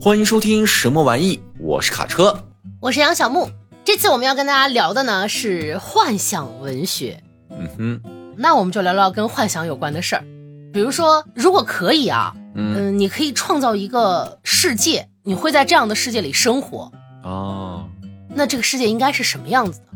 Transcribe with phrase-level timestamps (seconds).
[0.00, 1.40] 欢迎收听什么玩意？
[1.58, 2.44] 我是卡车，
[2.80, 3.50] 我是杨小木。
[3.84, 7.22] 这次我们要跟大家聊的呢是幻想文学。
[7.50, 8.00] 嗯哼，
[8.36, 10.24] 那我们就聊聊跟幻想有关的事儿。
[10.72, 16.90] 比如说，如果可以啊，嗯，你可以创造一个世界，你会在这样的世界里生活
[17.22, 17.84] 哦？
[18.28, 19.86] 那这个世界应该是什么样子的？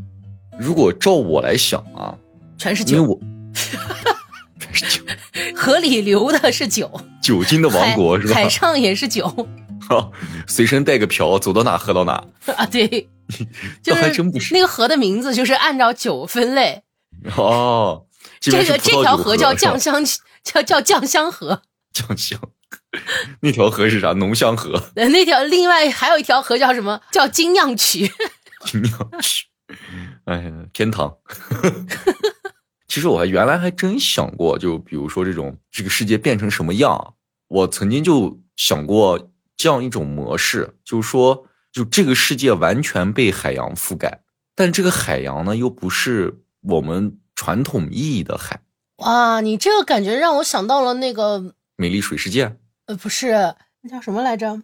[0.58, 2.14] 如果照我来想啊，
[2.58, 3.18] 全是酒，因为我
[5.54, 6.90] 河 里流的是酒，
[7.22, 8.34] 酒精的王国是吧？
[8.34, 9.48] 海上也是酒。
[9.88, 10.12] 好
[10.46, 12.24] 随身带个瓢，走到哪喝到哪
[12.56, 12.64] 啊！
[12.66, 13.08] 对，
[13.82, 16.82] 就还真不是那个河的名字，就是按照酒分类
[17.36, 18.06] 哦。
[18.40, 20.04] 这个这条河叫酱香，
[20.44, 21.62] 叫叫酱香河。
[21.92, 22.38] 酱香，
[23.40, 24.12] 那条河是啥？
[24.12, 24.90] 浓香河。
[24.94, 27.00] 那条另外还有一条河叫什么？
[27.12, 28.10] 叫精酿曲。
[28.64, 29.46] 精酿曲，
[30.26, 31.12] 哎呀，天堂。
[32.92, 37.14] 其实我还原来还真想过，就比如说这种这个世界变成什么样，
[37.48, 39.30] 我曾经就想过。
[39.56, 44.22] 这样一种模式，就是说，就这个世界完全被海洋覆盖，
[44.56, 48.60] 但这个海洋呢，又不是我们传统意义的海。
[48.96, 51.38] 哇，你这个感觉让我想到了那个
[51.76, 52.46] 《美丽水世界》。
[52.86, 54.62] 呃，不是，那叫什么来着？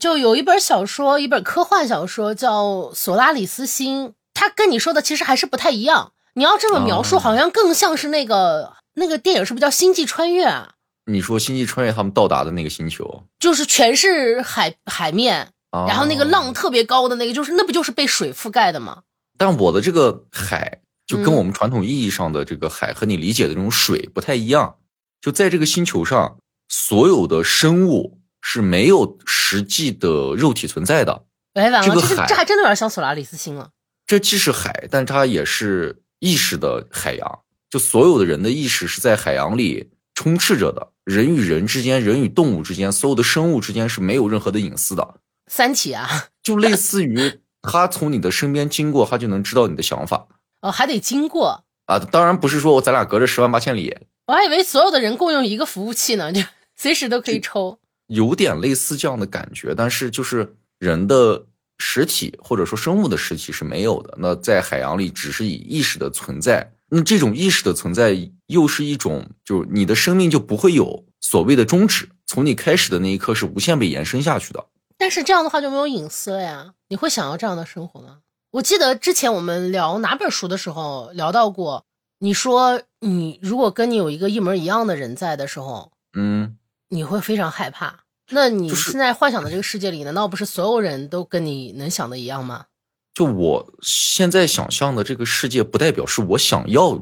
[0.00, 6.12] 就有一本小说，一本科幻小说叫《索拉里斯星》，它跟你说的其实还是不太一样。
[6.34, 10.74] 你要这么描述，好像更像是那个那个电影，是不是叫《星际穿越》啊？
[11.06, 19.02] 你说星际穿越他们到达的那个星球，就是全是海海面，然后那个浪特别高的那个，就是那不就是被水覆盖的吗？
[19.36, 24.76] 但我的这个海就跟我们传统意义上的这个海和你理解的这种水不太一样。
[25.20, 31.24] 就在这个星球上，所有的生物是没有实际的肉体存在的。
[31.54, 33.70] 哎，完了，这这还真的有点像索拉里斯星了。
[34.06, 37.40] 这既是海，但它也是意识的海洋。
[37.68, 40.92] 就所有的人的意识是在海洋里充斥着的。
[41.04, 45.16] 人与人之间，人与动物之间，所有的生物之间是没有任何的隐私的。
[45.50, 50.28] 三体啊， 就类似于他从你的身边经过，他就能知道你的想法。
[50.62, 51.98] 哦，还得经过啊？
[51.98, 53.96] 当然不是说我咱俩隔着十万八千里。
[54.26, 56.40] 我还以为所有的人共用一个服务器呢，就
[56.76, 57.78] 随时都可以抽。
[58.06, 61.46] 有点类似这样的感觉，但是就是人的
[61.80, 64.14] 实体或者说生物的实体是没有的。
[64.18, 66.70] 那在海洋里，只是以意识的存在。
[66.90, 68.14] 那这种意识的存在，
[68.46, 74.66] 又是一种，就是你的生命就不会有所谓的终止，从你开始的那一刻是无限被延伸下去的。
[74.98, 76.74] 但是这样的话就没有隐私了呀？
[76.88, 78.18] 你会想要这样的生活吗？
[78.50, 81.86] 我记得之前我们聊哪本书的时候聊到过，
[82.18, 86.56] 你说你如果跟你有一个一模一样的人在的时候，嗯，
[86.88, 88.00] 你会非常害怕。
[88.30, 92.66] 那你现在幻想的这个世界里，难道不是所有人都跟你能想的一样吗？
[93.12, 96.96] 就我现在想象的这个世界，不代表是我想要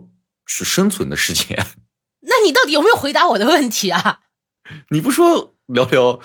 [0.47, 1.55] 去生存的世界。
[2.23, 4.21] 那你到底有没有回答我的问题啊？
[4.91, 6.19] 你不说聊聊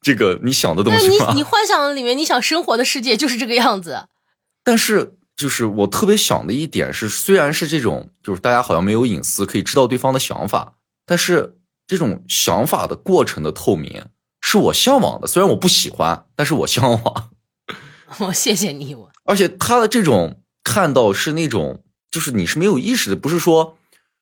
[0.00, 1.28] 这个你想的东西吗？
[1.30, 4.06] 你 你幻想里面你想生活的世界就是这个样子。
[4.64, 10.74] 但是，就是我特别想的一点是，虽然是这种，就是大家好像没有隐私，可以知道对方的想法，
[11.04, 14.04] 但是这种想法的过程的透明
[14.48, 15.26] 是我向往的。
[15.26, 17.30] 虽然我不喜欢，但是我向往。
[18.20, 19.10] 我谢谢你，我。
[19.24, 23.76] 而且他的这种看到是那种，就是你是没有意识的，不是说，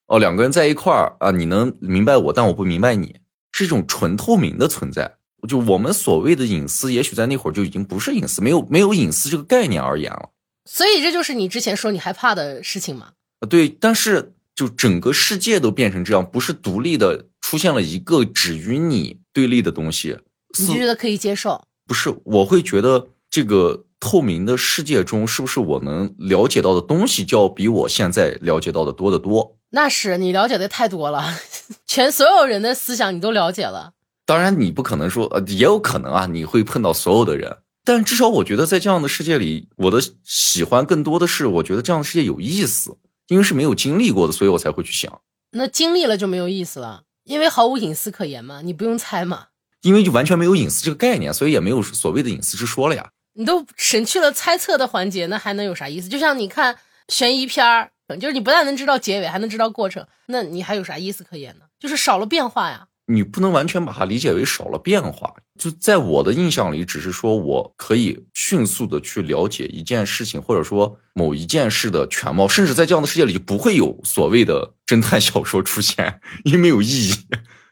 [0.07, 3.17] 哦，两个人在一块儿啊，你能明白我，但我不明白你，
[3.53, 5.17] 是一种纯透明的存在。
[5.47, 10.31] 就我们所谓的隐私，也许在那会儿就已经不是隐私，没有没有隐私这个概念而言了。
[10.65, 13.11] 所以这就是你之前说你害怕的事情吗？
[13.41, 13.69] 啊，对。
[13.69, 20.19] 但是就整个世界都变成这样，不是独立的，出现了一个只与你对立的东西，
[20.59, 21.65] 你觉得可以接受？
[21.87, 23.09] 不是，我会觉得。
[23.31, 29.57] 这个透明的世界中，是不是我能了解到的东西，就要比我现在了解到的多得多？
[29.71, 31.37] 那是你了解的太多了，
[31.85, 33.95] 全所有人的思想你都了解了。
[34.25, 37.57] 当然，你不可能说，呃，也有可能啊，你会碰到所有的人。
[37.85, 45.21] 但至少我觉得，在这样的世界里，我的喜欢更多的是，我觉得这样的世界有意思，因为是没有经历过的，所以我才会去想。
[45.51, 49.47] 那经历了就没有意思了，因为毫无隐私可言嘛，你不用猜嘛。
[49.83, 53.11] 因为就完全没有隐私这个概念，所以也没有所谓的隐私之说了呀。
[53.35, 56.09] 你都省去了猜测的环节，那还能有啥意思？
[56.09, 56.79] 就像你看
[57.09, 57.91] 悬疑片儿，
[58.21, 61.67] 就是你不但能知道结尾，还能知道过程，那你还有啥意思可言呢？
[61.79, 62.87] 就是少了变化呀。
[63.07, 65.35] 你不能完全把它理解为少了变化。
[65.59, 77.15] 就在我的印象里，只是说我可以迅速的去了解一件事情，或者说某一件事的全貌，甚至在这样的世界里就不会有所谓的侦探小说出现，因为没有意义。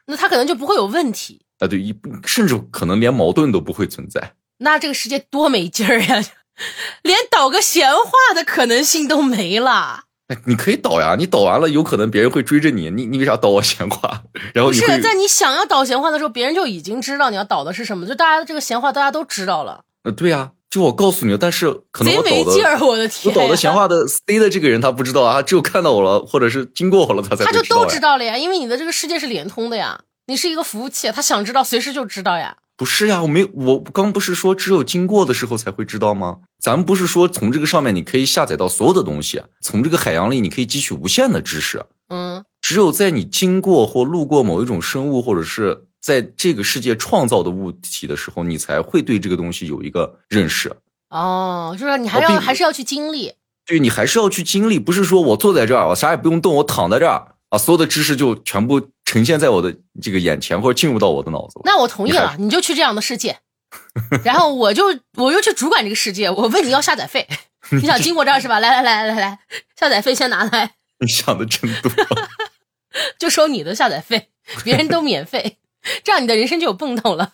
[0.05, 1.67] 那他可能就不会有问题啊？
[1.67, 1.95] 对，一
[2.25, 4.33] 甚至可能连矛盾都不会存在。
[4.59, 6.23] 那这个世界多没劲儿呀，
[7.03, 10.05] 连导个闲话的可能性都没了。
[10.45, 14.23] 你可以导呀，你导完了，有可能别人会追着你，你你为啥导我闲话？
[14.53, 23.35] 然后不是在你想要导闲话的时候，别人就已经知道你要导的是什么，就大家的这个闲话大家都知道了，呃对呀、就我告诉你了，但是可能贼我倒的没劲儿，我的我天！
[23.35, 27.89] 导的闲话的 C 的这个人他不知道啊，只有看到我了，或者是经过我了，他才他就都知道呀。
[27.89, 32.57] 知道了呀，因为你的这个世界是连通的呀，你是一个服务器，他想知道随时就知道呀。
[32.75, 36.39] 不是呀，我没我刚不是说只有经过的时候才会知道吗？
[36.59, 41.85] 咱们不是说从这个上面你可以下载到所有的东西，啊从这个海洋里你可以汲取无限的知识。
[42.09, 50.75] 嗯，只有在你经过或路过某一种生物，或者是在这个世界创造的物体的时候，你才会对这个东西有一个认识。
[51.09, 53.31] 哦，就是你还要还是要去经历。
[53.65, 61.59] 对你还是要去经历，不是说我坐在这儿，我啥也不用动，我躺在这儿啊，所有的知识就全部呈现在我的这个眼前，或者进入到我的脑子。
[61.63, 63.39] 那我同意了，你就去这样的世界，
[64.23, 64.85] 然后我就
[65.17, 66.29] 我又去主管这个世界。
[66.29, 67.27] 我问你要下载费，
[67.71, 68.59] 你想经过这儿是吧？
[68.59, 69.39] 来来来来来，
[69.79, 71.91] 下载费先拿来，你想的真多。
[73.17, 74.29] 就收你的下载费，
[74.63, 75.57] 别人都免费，
[76.03, 77.33] 这样你的人生就有奔头了。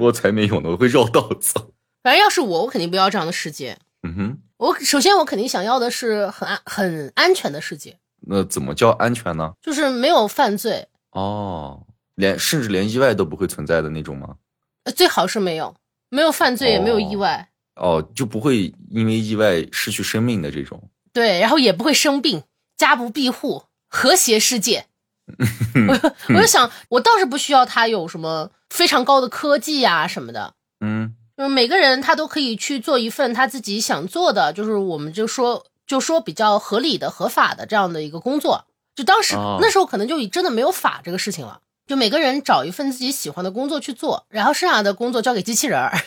[0.00, 1.72] 我才没有呢，我会绕道走。
[2.02, 3.76] 反正要是我，我肯定不要这样的世界。
[4.02, 9.52] 嗯哼，我首先我肯定想要的是很安很安全的世界，那怎么叫安全呢？
[9.60, 14.36] 就是没有犯罪，哦，连甚至连意外都不会存在的那种吗？
[14.84, 15.74] 呃最好是没有，
[16.08, 20.90] 没有犯罪也没有意外，哦，就不会因为意外失去生命的这种。
[21.12, 22.42] 对，然后也不会生病，
[22.76, 24.86] 家不庇护，和谐世界。
[25.88, 38.66] 我我就想，我倒是不需要他有什么非常高的科技呀、什么的，嗯就是每个人他都可以去做一份他自己想做的，就是我们就说就说比较合理的、合法的这样的一个工作。
[38.94, 45.98] 就当时、哦那时候可能就真的没有法这个事情了，就每个人找一份自己喜欢的工作去做，然后剩下的工作交给机器人儿。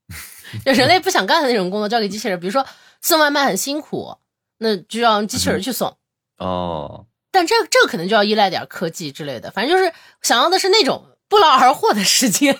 [0.64, 2.64] 就人类不想干的那种工作交给机器人，比如说
[3.00, 4.18] 送外卖很辛苦，
[4.58, 5.96] 那就让机器人去送。
[6.38, 12.52] 哦，但这这个可能就要依赖点科技之类的，反正就是想要的是那种不劳而获的世界，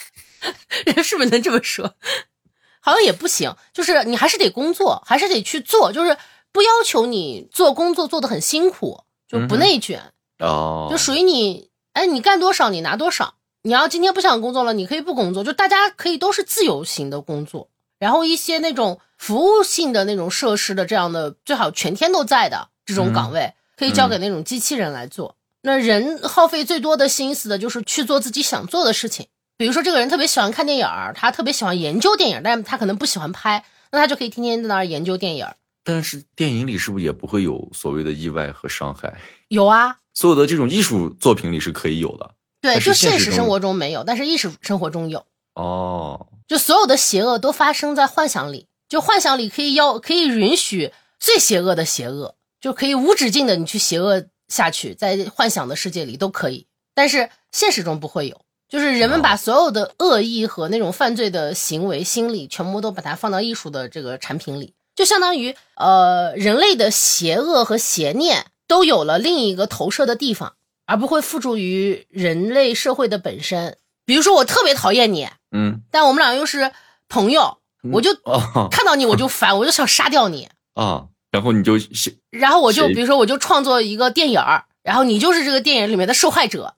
[1.02, 1.94] 是不是能这么说？
[2.80, 6.16] 好像也不行，就是你还是得工作，还是得去做，就是
[6.54, 13.34] 不要求你做工作做得很辛苦，就不内卷，哦，就属于你，哎，你干多少你拿多少。
[13.62, 17.70] 你要今天不想工作了，你可以不工作，就大家可以都是自由型的工作。
[17.98, 25.34] 然后一些那种服务性的那种设施的这样的，最好全天都在的这种岗位，可以交给那种机器人来做。
[25.62, 29.26] 那人耗费最多的心思的就是去做自己想做的事情。
[29.56, 35.56] 比如说，这个人特别喜欢看电影儿，他特别喜欢研究电影，但是他可能不喜欢拍，那他就可以天天在那儿研究电影儿。
[35.84, 39.16] 但是电影里是不是也不会有所谓的意外和伤害？
[39.48, 42.30] 有啊，所有的这种艺术作品里是可以有的。
[42.60, 45.24] 对，就现实生活中没有，但是艺术生活中有。
[45.54, 58.40] 哦，就所有的邪恶都发生在幻想里，就幻想里可以要可以允许最邪恶的邪恶，就可以无止境的你去邪恶下去，在幻想的世界里都可以，但是现实中不会有。
[58.66, 70.54] 就是人们把所有的恶意和那种犯罪的行为心理，全部都把它放到艺术的这个产品里，就相当于呃人类的邪恶和邪念都有了另一个投射的地方，
[70.86, 73.78] 而不会附诸于人类社会的本身。
[74.06, 76.72] 比如说，我特别讨厌你，嗯，但我们俩又是
[77.08, 77.58] 朋友，
[77.92, 80.48] 我就哦看到你我就烦，我就想杀掉你。
[80.74, 86.74] 啊，然后你就写然后我就比如说，我就创作一个电影儿，然后你就是这个电影里面的受害者，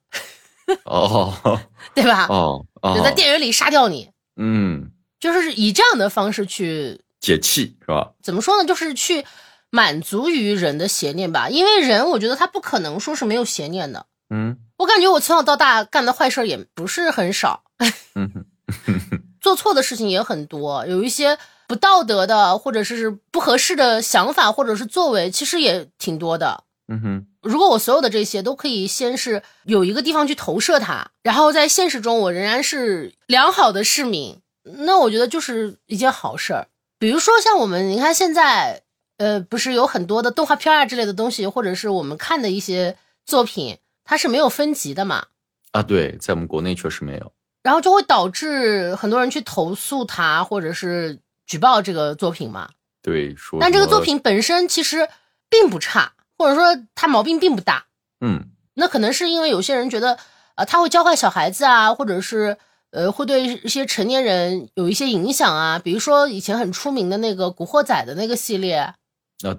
[0.84, 1.60] 哦
[1.94, 2.26] 对吧？
[2.28, 8.12] 哦哦，就在电影里杀掉你，嗯就是以这样的方式去解气是吧？
[8.22, 8.66] 怎么说呢？
[8.66, 9.24] 就是去
[9.70, 11.48] 满足于人的邪念吧。
[11.48, 14.06] 因为人，我觉得他不可能说是没有邪念的。
[14.30, 17.62] 嗯我感觉我从小到大干的坏事也不是很少，
[18.14, 18.44] 嗯
[19.40, 26.64] 做错的事情也很多，有一些不道德的或者是不合适的想法或者是作为，其实也挺多的。
[26.88, 36.68] 嗯哼如果我所有的这些都可以先是有一个地方去投射它，然后在现实中我仍然是良好的市民，那我觉得就是一件好事儿。
[36.98, 38.82] 比如说像我们，你看现在，
[39.18, 45.26] 呃，不是有很多的动画片啊之类的东西，或者是我们看的一些作品，它是没有分级的嘛，
[45.72, 47.32] 啊，对，在我们国内确实没有。
[47.62, 52.70] 然后就会导致很多人去投诉它，或者是举报这个作品嘛。
[53.02, 55.08] 对，说但这个作品本身其实
[55.48, 57.86] 并不差，或者说它毛病并不大。
[58.20, 60.18] 嗯那可能是因为有些人觉得，
[60.54, 62.56] 呃，他会教坏小孩子啊，或者是
[62.96, 65.78] 呃，会对一些成年人有一些影响啊。
[65.78, 68.96] 比如说以前很出名的那个《古惑仔》的那个系列，啊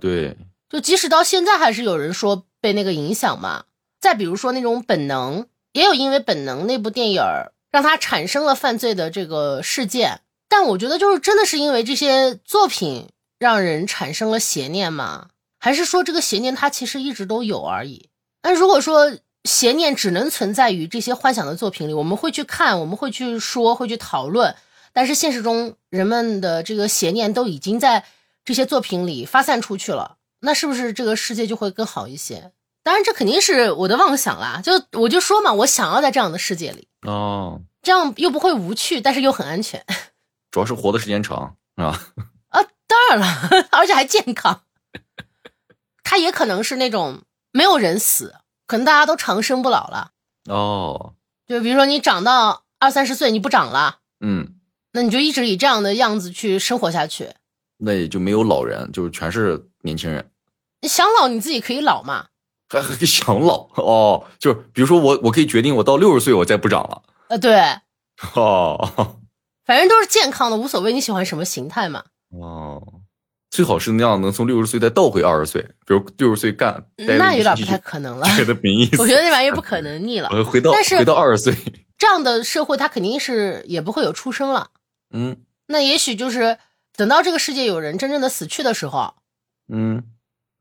[0.02, 0.36] 对，
[0.68, 3.66] 就即使到现在还是有人说被那个影响嘛。
[4.02, 10.22] 再比如说那种本能，也有因为本能那部电影儿让他产生了犯罪的这个事件。
[10.50, 15.28] 但我觉得就是真的是因为这些作品让人产生了邪念吗？
[15.60, 18.08] 还还是说这个邪念它其实一直都有而已？
[18.42, 19.12] 那如果说
[19.48, 24.56] 邪念只能存在于这些幻想的作品里，我们会去看，我们会去说，会去讨论，
[24.94, 28.06] 但是现实中人们的这个邪念都已经在
[28.46, 32.52] 这些作品里发散出去了，那是不是这个世界就会更好一些？
[32.84, 34.62] 当然，这肯定是我的妄想啦。
[34.64, 39.84] 就我就说嘛，我想要在这样的世界里哦，这样又不会无趣，但是又很安全。
[40.52, 42.00] 主要是活的时间长，啊？
[42.50, 44.62] 啊，当然了， 而且还健康。
[46.02, 48.36] 他也可能是那种没有人死，
[48.68, 50.12] 可能大家都长生不老了。
[50.50, 51.14] 哦，
[51.48, 54.56] 就比如说你长到二三十岁，你不长了，嗯，
[54.92, 57.30] 那你就一直以这样的样子去生活下去。
[57.78, 60.30] 那也就没有老人，就是全是年轻人。
[60.82, 62.28] 你想老，你自己可以老嘛。
[62.70, 67.02] 还还想老哦，就是比如说我，我可以决定我到六十岁我再不长了。
[67.30, 67.58] 呃，对，
[68.36, 69.18] 哦，
[69.66, 72.04] 反正都是健康的，无所谓，你喜欢什么形态嘛。
[72.32, 72.67] 哦，
[73.58, 78.28] 最好是那样，能从六十岁再倒回二十岁，比如六十岁干，那有点不太可能了。
[78.38, 79.02] 觉得没意思。
[79.02, 80.30] 我觉得那玩意儿不可能逆了。
[80.30, 81.56] 呃， 回到但是回到二十岁，
[81.98, 84.70] 这样的社会，它肯定是也不会有出生了。
[85.12, 86.60] 嗯那也许就是
[86.96, 89.16] 等到这个世界有人真正的死去的时候，
[89.74, 90.04] 嗯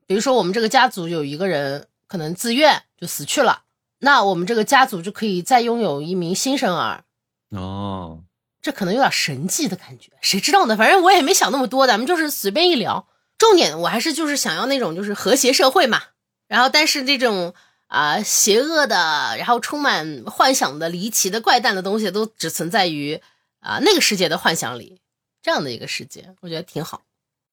[0.06, 3.64] 比如说我们这个家族有一个人可能自愿就死去了，
[3.98, 7.04] 那我们这个家族就可以再拥有一名新生儿，
[7.50, 8.22] 哦，
[8.66, 10.76] 这可能有点神迹的感觉，谁知道呢？
[10.76, 13.06] 反正我也没想那么多，咱们就是随便一聊。
[13.38, 16.02] 重点我还是就是想要那种就是和谐社会嘛，
[16.48, 17.54] 然后但是这种
[17.86, 23.22] 啊、邪恶的，然后充满幻想的、离奇的、怪诞的东西都只存在于
[23.60, 25.00] 啊、那个世界的幻想里，
[25.40, 27.02] 这样的一个世界，我觉得挺好。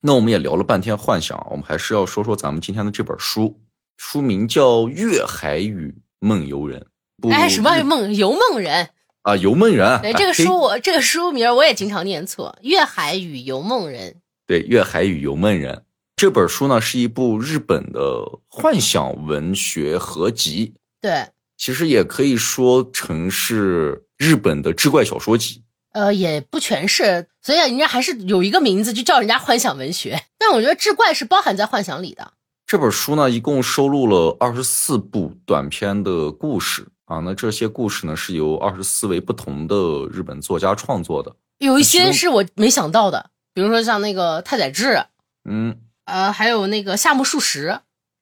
[0.01, 3.61] 那我们也聊了半天幻想，我们还是要说说咱们今天的这本书，
[3.97, 6.81] 书名叫《月海与梦游人》。
[7.21, 8.89] 不哎，什么梦游梦人？
[9.23, 9.35] 啊？
[9.35, 9.99] 游梦人。
[10.01, 14.11] 对，这个书我这个书名儿我也经常念错，《月海与游梦人》。
[14.45, 15.75] 对，《月海与游梦人》
[16.15, 21.27] 这本书呢，是一部日本的幻想文学合集，对，
[21.57, 25.63] 其实也可以说成是日本的志怪小说集。
[25.93, 30.19] 呃，也不全是，所以人家还是有一个名字，就叫人家幻想文学。
[30.39, 32.33] 但我觉得志怪是包含在幻想里的。
[32.65, 37.19] 这本书呢，一共收录了二十四部短篇的故事啊。
[37.19, 39.75] 那这些故事呢，是由二十四位不同的
[40.11, 41.35] 日本作家创作的。
[41.59, 45.05] 有一些是我没想到的，比如说像那个太宰治，
[45.49, 47.67] 嗯呃，还有那个夏目漱石。
[47.67, 47.81] 啊、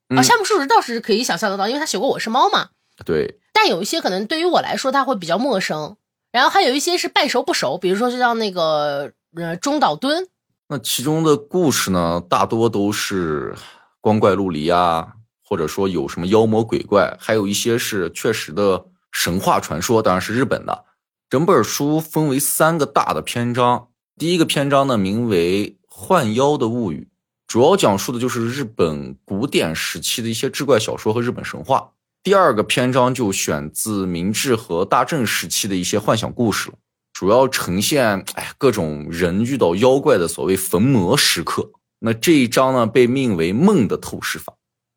[0.09, 2.69] 嗯夏目漱石倒是可以想象得到，因为他写过《我是猫》嘛。
[3.05, 5.95] 对，但有一些可能对于我来说，他会比较陌生。
[6.31, 10.27] 然后还有一些是半熟不熟，比如说就像那个呃中岛敦，
[10.67, 13.55] 那其中的故事呢，大多都是
[13.99, 15.13] 光怪陆离啊，
[15.51, 20.85] 或者说有什么妖魔鬼怪，还有一些是确实的神话传说，当然是日本的。
[21.29, 27.09] 整本书分为三个大的篇章，第一个篇章呢名为《幻妖的物语》，
[27.47, 31.91] 主要讲述的就是日本古典时期的一些志怪小说和日本神话。
[32.23, 36.71] 第二个篇章就选自明治和大正时期的一些幻想故事。
[37.11, 41.69] 主要呈现哎各种人遇到妖怪的所谓焚魔时刻。
[41.99, 44.53] 那这一章呢被命为梦的透视法。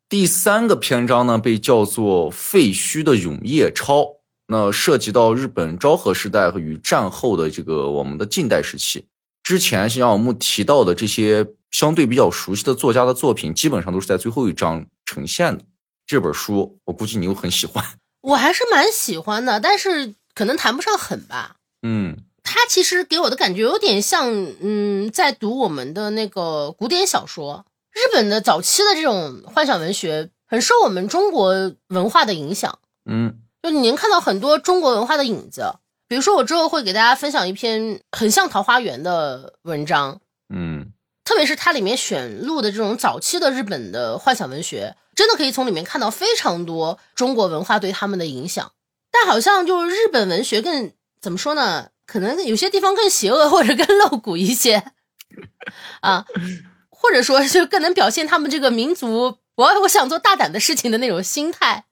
[0.07, 4.07] 第三个篇章呢被叫做废墟的永夜抄。
[4.47, 9.07] 那涉及到日本昭和时代和与战后的这个我们的近代时期。
[9.41, 15.63] 之前像我们提到的这些相对比较熟悉的作家的作品，基本上都是在最后一章呈现的。
[16.05, 17.83] 这本书我估计你又很喜欢。
[18.21, 21.55] 我还是蛮喜欢的，但是可能谈不上狠吧。
[21.81, 24.31] 嗯它其实给我的感觉有点像，
[24.61, 27.65] 嗯，在读我们的那个古典小说。
[27.95, 32.77] 日本的早期的这种幻想文学很受我们中国文化的影响，
[33.09, 35.63] 嗯就你能看到很多中国文化的影子。
[36.07, 40.19] 比如说，我之后会给大家分享一篇很像《桃花源》的文章，
[40.53, 40.91] 嗯
[41.23, 48.71] 特别是它里面选录的这种早期的日本的幻想文学，真的可以从里面看到非常多中国文化对他们的影响。
[49.09, 51.89] 但好像就是日本文学更怎么说呢？
[52.05, 54.83] 可能有些地方更邪恶或者更露骨一些
[56.01, 56.23] 啊，
[57.05, 61.85] 或者说就更能表现他们这个民族我我想做大胆的事情的那种心态，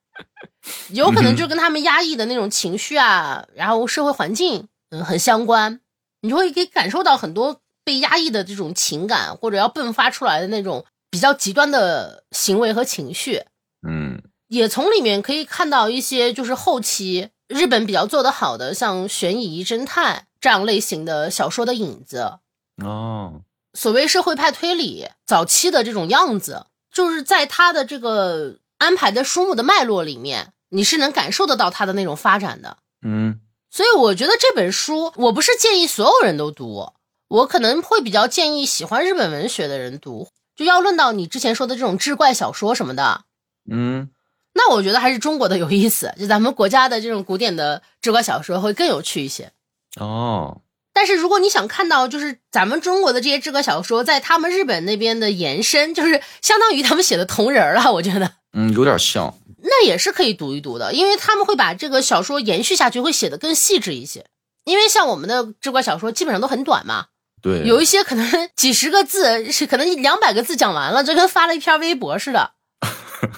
[0.90, 5.80] 有可能就跟他们压抑的那种情绪啊，然后社会环境嗯很相关，
[6.22, 13.44] 你就会可以感受到很多被压抑的这种情感，或者要迸发出来的那种比较极端的行为和情绪。
[13.88, 22.40] 嗯也从里面可以看到一些就是后期日本比较做得好的，像悬疑侦探这样类型的小说的影子。
[22.84, 23.43] 哦
[23.74, 32.78] 所谓社会派推理早期的这种样子，就是在他的这个安排的书目的脉络里面，你是能感受得到他的那种发展的。
[33.06, 33.40] 嗯
[33.70, 36.94] 所以我觉得这本书，我不是建议所有人都读，
[37.28, 40.30] 我可能会比较建议喜欢日本文学的人读。
[40.56, 43.24] 就要论到你之前说的这种志怪小说什么的，
[43.68, 44.12] 嗯，
[44.54, 49.52] 那我觉得还是中国的有意思，就咱们国家的这种古典的志怪小说会更有趣一些。
[50.00, 50.62] 哦，
[50.94, 59.34] 但是如果你想看到，就是咱们中国的这些志怪小说在他们日本那边的延伸，就是相当于他们写的同人了，我觉得嗯，有点像。
[59.64, 64.26] 那也是可以读一读的，因为他们会把这个小说延续下去，会写的更细致一些。
[64.66, 67.06] 因为像我们的志怪小说基本上都很短嘛，
[67.42, 72.52] 对，有一些可能 几十个字，是可能两百个字讲完了，就跟发了一篇微博似的，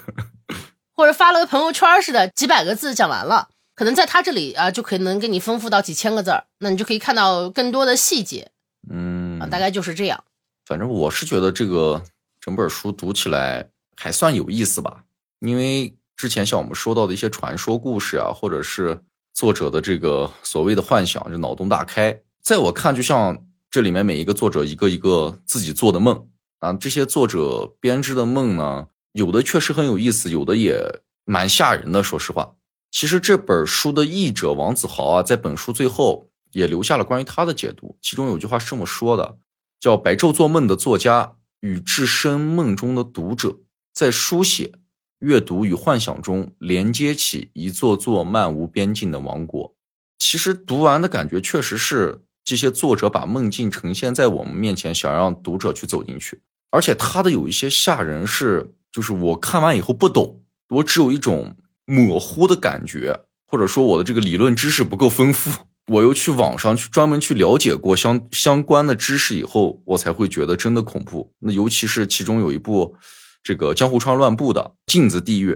[0.96, 3.48] 或者发了个朋友圈似的，几百个字讲完了。
[3.76, 8.50] 可能在他这里啊，就可能给你丰富到几千个字儿，那你就可以看到更多的细节
[8.90, 10.24] 嗯啊，大概就是这样。
[10.66, 12.02] 反正我是觉得这个
[12.40, 15.04] 整本书读起来还算有意思吧，
[15.40, 19.00] 因为之前像我们说到的一些传说故事啊，或者是
[19.34, 23.38] 作者的这个所谓的幻想，就脑洞大开，在我看，就像
[23.70, 26.28] 这里面每一个作者一个一个自己做的梦
[26.60, 30.80] 啊，这些作者编织的梦呢，有的确实很有意思，有的也
[31.26, 32.02] 蛮吓人的。
[32.02, 32.56] 说实话，
[32.96, 39.38] 其实这本书的译者王子豪啊，在本书最后也留下了关于他的解读，其中有句话是这么说的。
[39.82, 43.58] 叫白昼做梦的作家与置身梦中的读者，
[43.94, 44.72] 在书写、
[45.20, 49.76] 阅读与幻想中连接起一座座漫无边境的王国。
[50.18, 56.42] 其实读完的感觉确实是这些作者把梦境呈现在我们面前，想让读者去走进去。
[56.72, 65.52] 而且他的有一些吓人是，就是我看完以后不懂，我只有一种模糊的感觉，或者说我的这个理论知识不够丰富。
[65.88, 71.32] 我又去网上去专门去了解过相相关的知识以后，我才会觉得真的恐怖。
[71.38, 72.96] 那尤其是其中有一部
[73.44, 74.62] 这个江户川乱步的
[74.92, 75.52] 《镜子地狱》，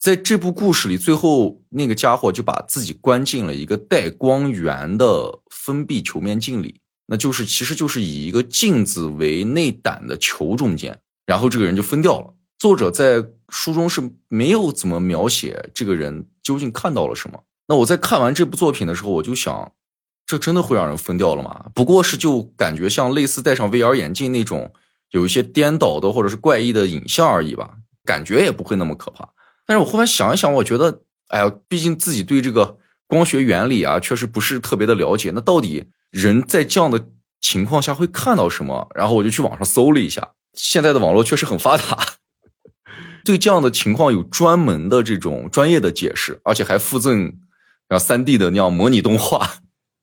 [0.00, 12.32] 在这部故事里，最后那个家伙就把自己关进了一个带光源的封闭球面镜里，那就是其实就是以一个镜子为内胆的球中间，然后这个人就分掉了。
[12.58, 17.42] 作者在书中是没有怎么描写这个人究竟看到了什么。
[17.66, 19.72] 那我在看完这部作品的时候，我就想，
[20.26, 21.66] 这真的会让人疯掉了吗？
[21.74, 24.72] 不过是就感觉像类似戴上 VR 眼镜那种
[25.10, 27.70] 有一些颠倒的或者是怪异的影像而已吧，
[28.04, 29.28] 感觉也不会那么可怕。
[29.66, 35.30] 但是我后来想一想，我觉得，哎呀，毕竟自己对这个光学原理啊，确实不是特别的了解。
[35.34, 37.08] 那到底人在这样的
[37.40, 38.88] 情况下会看到什么？
[38.94, 41.98] 然后我就去网上搜了一下，现在的网络确实很发达。
[43.24, 47.32] 对这样的情况有专门的这种专业的解释，而且还附赠。
[47.86, 49.46] 然后三 D 的那样模拟动画，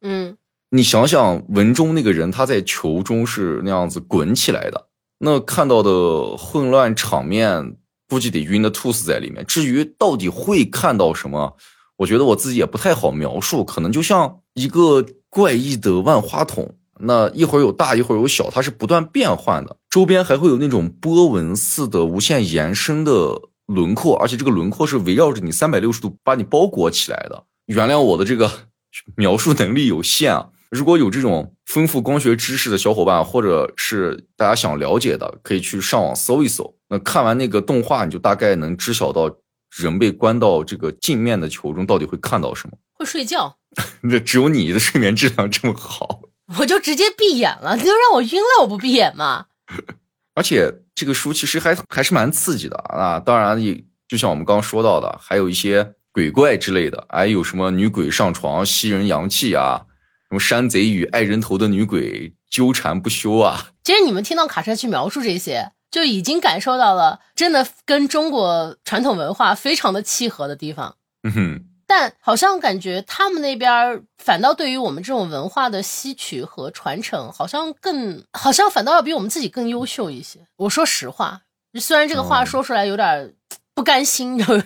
[0.02, 0.38] 嗯，
[0.70, 7.76] 你想想文中那个人他在球中是那样子滚起来的，那看到的混乱场面，
[8.08, 9.44] 估计得晕的吐死在里面。
[9.48, 11.58] 至于到底会看到什么，
[11.98, 27.44] 我觉得我自己也不太好描述，可能就像一个怪异的万花筒，那一会儿有大一会儿有小，它是不断变换的，周边还会有那种波纹似的无限延伸的轮廓，而且这个轮廓是围绕着你三百六十度把你包裹起来的。
[27.68, 28.52] 原谅我的这个
[29.16, 30.50] 描述能力有限啊！
[30.70, 36.74] 如果有这种丰富光学知识的小伙伴，或者是大家想了解的，可以去上网搜一搜。
[36.90, 39.30] 那看完那个动画，你就大概能知晓到
[39.78, 42.78] 人被关到这个镜面的球中到底会看到什么。
[42.94, 43.58] 会睡觉？
[44.04, 46.22] 那只有你的睡眠质量这么好，
[46.60, 47.76] 我就直接闭眼了。
[47.76, 49.46] 你就让我晕了，我不闭眼吗？
[50.36, 53.20] 而且这个书其实还还是蛮刺激的啊！
[53.20, 55.94] 当然，也就像我们刚刚说到的，还有一些。
[56.14, 59.86] 鬼怪之类的，哎，有什么女鬼上床吸人阳气啊？
[60.28, 63.68] 什么山贼与爱人头的女鬼纠缠不休啊？
[63.82, 70.98] 其实你们听到卡车去描述这些，就已经感受到了真的跟中国传统文化非常的契合的地方。
[71.24, 71.66] 嗯哼。
[71.94, 80.40] 但好像感觉他们那边反倒对于我们这种文化的吸取和传承，好像更好像反倒要比我们自己更优秀一些。
[80.56, 81.42] 我说实话，
[81.78, 83.34] 虽然这个话说出来有点
[83.76, 84.46] 不甘心，就。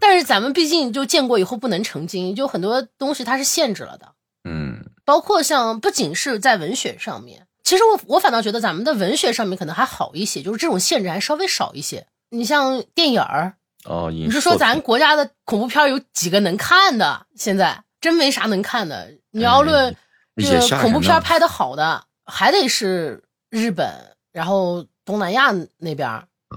[0.00, 4.14] 但是咱们毕竟就见过以后不能成精，就很多东西它是限制了的，
[4.50, 12.08] 嗯，包括像不仅是在文学上面，其实我我反倒觉得咱们的文学上面可能还好一些，就是这种限制还稍微少一些。
[12.30, 13.54] 你像电影儿
[13.88, 17.26] 哦，你是说咱国家的恐怖片有几个能看的？
[17.34, 19.10] 现在真没啥能看的。
[19.30, 19.96] 你要论
[20.36, 23.88] 这个恐怖片拍的好的，还得是日本，
[24.30, 26.08] 然后东南亚那边。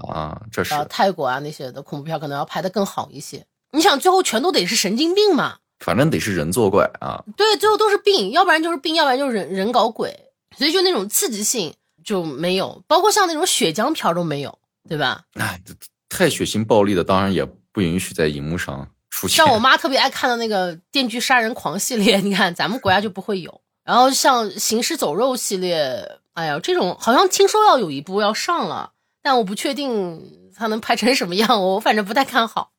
[0.08, 3.44] 啊，这是泰国啊那些的恐怖片可能要拍的更好一些。
[3.72, 5.56] 你想最后全都得是神经病嘛？
[5.80, 7.24] 反正得是人作怪啊。
[7.36, 10.14] 对，最后都是病，要不然就是病，要不然就是人人搞鬼。
[10.56, 15.22] 所以就那种刺激性就没有，包括像那种血浆片都没有，对吧？
[15.34, 15.60] 哎，
[16.12, 19.36] 太血腥暴力的当然也不允许在荧幕上出现。
[19.36, 23.60] 像我妈特别爱看的那个《电锯杀人狂》系列， 你看咱们国家就不会有。
[23.84, 32.72] 然后像《行尸走肉》系列，哎呀，这种好像听说要有一部要上了，但我不确定它能拍成什么样，我反正不太看好。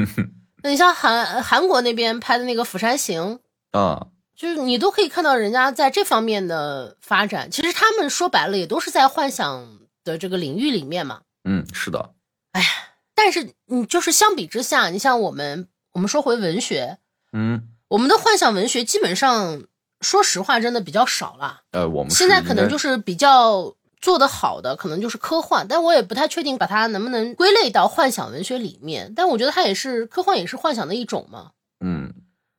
[0.62, 3.40] 那你像韩韩国那边拍的那个《釜山行》
[3.78, 7.50] 啊，就是你都可以看到人家在这方面的发展。
[7.50, 11.20] 其实他们说白了也都是在幻想的这个领域里面嘛。
[11.44, 12.10] 嗯，是的。
[12.56, 12.68] 哎呀，
[13.14, 16.96] 但是你就是相比之下，你像我们，我们说回文学，
[17.34, 19.62] 嗯，我们的幻想文学基本上，
[20.00, 21.60] 说实话，真的比较少了。
[21.72, 29.12] 呃，我们现在可能就是是比较做得好的，可能就是科幻，但我也不太确定把它能不能归类到幻想文学里面。
[29.14, 31.50] 但我觉得它也是科幻，也是幻想的一种嘛。
[31.84, 32.14] 嗯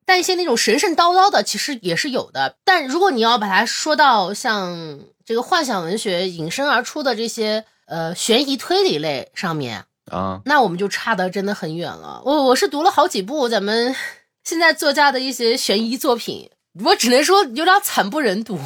[0.05, 2.55] 但一些那种神神叨叨的，其实也是有的。
[2.63, 12.21] 但如果你要把它说到像这个幻想文学引申而出的这些呃悬疑推理类上面，啊，那我们就差的真的很远了。
[12.23, 13.95] 我我是读了好几部咱们
[14.43, 16.51] 现在作家的一些悬疑作品，
[16.85, 18.59] 我只能说有点惨不忍睹。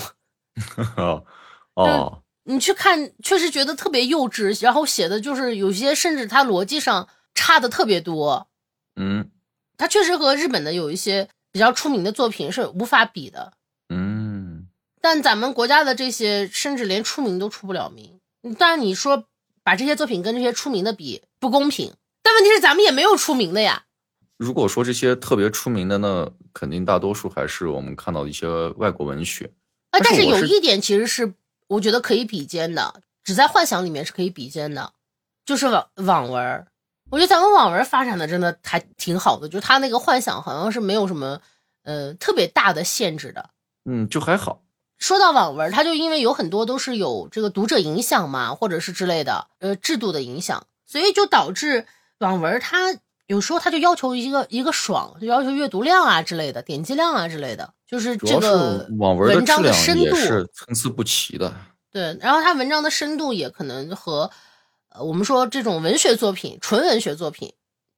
[1.75, 8.47] 哦，你去看，确实觉得特别幼稚，然后写的就是有些甚至他逻辑上差的特别多。
[8.95, 9.31] 嗯
[9.77, 13.53] 它确实和日本的有一些比较出名的作品是无法比的。
[13.89, 14.67] 嗯，
[15.01, 18.19] 但咱们国家的这些，甚至连出名都出不了名。
[18.57, 19.25] 当然，你说
[19.63, 23.83] 把这些作品跟这些出名的比不公平，但问题是咱们也没有出名的呀。
[24.37, 29.51] 如果说这些特别出名的，那肯定大多数还是我们看到的一些外国文学。
[29.91, 31.33] 啊，但是有一点其实是
[31.67, 34.93] 我觉得可以比肩的，只在幻想里面是可以比肩的，
[35.45, 36.67] 就是网网文儿。
[37.11, 41.39] 我觉得咱们网文发展的真的还挺好的，就他那个幻想好像是没有什么
[41.83, 43.49] 呃特别大的限制的。
[43.85, 44.63] 嗯，就还好。
[45.01, 51.87] 说到网文儿，它就因为有很多都是有这个读者影响嘛，或者是之类的呃制度的影响，所以就导致
[52.19, 61.51] 网文儿它有时候它就要求一个一个爽，就要求阅读量啊之类的，点击量啊之类的，就是这个网文文章的深度是参差不齐的。
[61.91, 64.29] 对，然后它文章的深度也可能和，
[64.89, 67.53] 呃，我们说这种文学作品、纯文学作品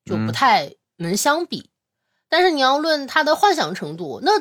[0.05, 1.69] 就不嗯太能相比。
[2.29, 4.31] 但是你要论它的幻想程度，那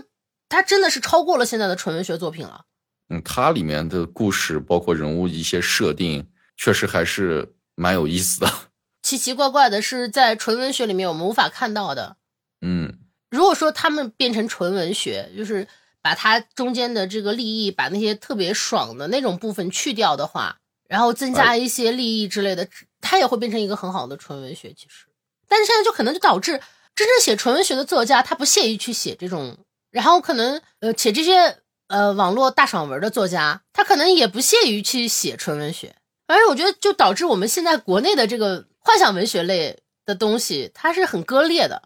[0.53, 2.67] 它真的是超过了现在的纯文学作品了。
[3.09, 8.53] 嗯，它里面的故事包括人物一些设定，确实还是蛮有意思的。
[9.03, 12.17] 奇奇怪怪的是，在纯文学里面我们无法看到的。
[12.61, 12.99] 嗯
[13.31, 15.67] 如果说他们变成纯文学，就是
[16.03, 22.69] 把它中间的这个利益，把那些特别爽的那种部分去掉的话，然后增加一些利益之类的，
[23.01, 24.75] 它也会变成一个很好的纯文学。
[24.75, 25.07] 其实，
[25.49, 26.61] 但是现在就可能就导致
[26.95, 29.59] 真正写纯文学的作家，他不屑于去写这种，
[29.93, 35.95] 然后可能呃，且这些呃网络大爽文的作家，他可能也不屑于去写纯文学。
[36.27, 41.83] 反正我觉得，就导致我们现在国内的这个幻想文学类的东西，它是很割裂的。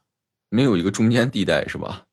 [0.48, 2.04] 没有一个中间地带是吧？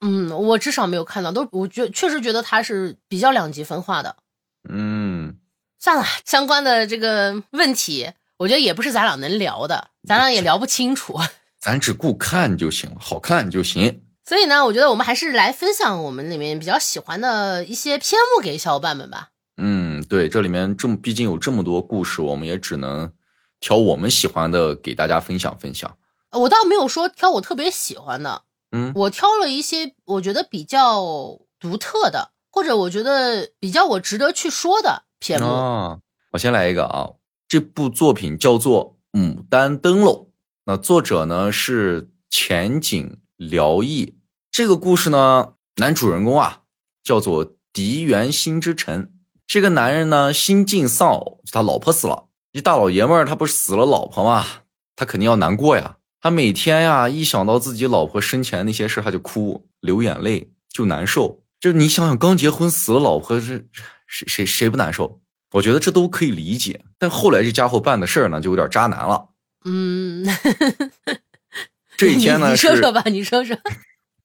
[0.00, 4.16] 嗯，我至少没有看到，都我觉确实觉得它是比较两极分化的。
[4.68, 5.36] 嗯，
[5.78, 11.20] 算了，相关的这个问题，我觉得也不是咱俩能聊的，咱俩也聊不清楚。
[11.60, 14.02] 咱只顾看就行，好看就行。
[14.24, 19.30] 所以呢，我觉得我们还是来分享我们里面比较喜欢的一些篇目给小伙伴们吧。
[19.56, 23.12] 嗯，对，这里面这么毕竟有这么多故事，我们也只能
[23.60, 25.96] 挑我们喜欢的给大家分享分享。
[26.30, 31.02] 呃我倒没有说挑我特别喜欢的，嗯我挑了一些我觉得比较
[31.60, 35.46] 独特的，或者我觉得比较我值得去说的篇目。
[35.46, 35.98] 啊，
[36.30, 37.10] 我先来一个啊，
[37.48, 40.28] 这部作品叫做《牡丹灯笼》，
[40.64, 43.18] 那作者呢是前景
[43.50, 44.14] 辽毅。
[44.50, 46.60] 这个故事呢，男主人公啊
[47.02, 49.12] 叫做狄元新之臣。
[49.46, 52.28] 这个男人呢心境丧偶，他老婆死了。
[52.52, 54.46] 一大老爷们儿他不是死了老婆吗？
[54.94, 55.96] 他肯定要难过呀。
[56.20, 61.42] 他每天呀一想到自己老婆生前那些事，他就哭流眼泪，就难受。
[61.60, 63.64] 就你想想，刚结婚死了老婆，这
[64.06, 65.20] 谁谁谁不难受？
[65.52, 66.84] 我觉得这都可以理解。
[66.98, 69.28] 但后来这家伙办的事儿呢，就有点渣男了。
[69.64, 70.24] 嗯，
[72.02, 73.56] 这一天呢是你说说吧，你说说。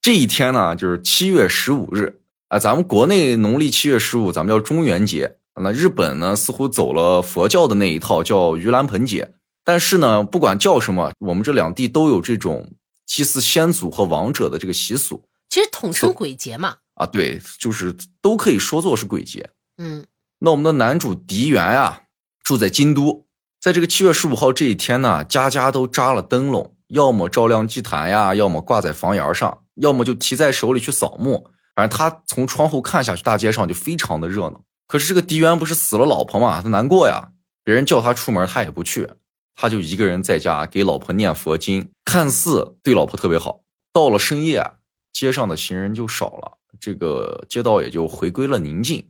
[0.02, 5.36] 这一天呢，就是七月十五日啊，咱们国内农历七月十五，咱们叫中元节。
[5.60, 9.34] 那日本呢，似乎走了佛教的那一套，叫盂兰盆节。
[9.64, 12.72] 但是呢，不管叫什么，我们这两地都有这种
[13.06, 16.76] 祭祀先祖和亡者的这个习俗其实统称鬼节嘛。
[16.96, 17.06] 啊。
[17.06, 19.50] 对，就是都可以说作是鬼节。
[19.78, 20.06] 嗯
[20.40, 22.02] 那我们的男主狄元啊，
[22.44, 23.26] 住在京都，
[23.60, 31.50] 在这个七月十五号这一天呢，家家都扎了灯笼，要么照亮祭坛呀，要么挂在房檐上，要么就提在手里去扫墓。
[31.76, 34.64] 反正他从窗户看下去，大街上就非常的热闹。
[34.88, 37.32] 可是这个狄元不是死了老婆嘛，他难过呀，
[37.64, 39.10] 别人叫他出门他也不去，
[39.56, 43.62] 他就一个人在家给老婆念佛经，看似对老婆特别好。
[43.92, 44.66] 到了深夜，
[45.12, 49.06] 街上的行人就少了，这个街道也就回归了宁静。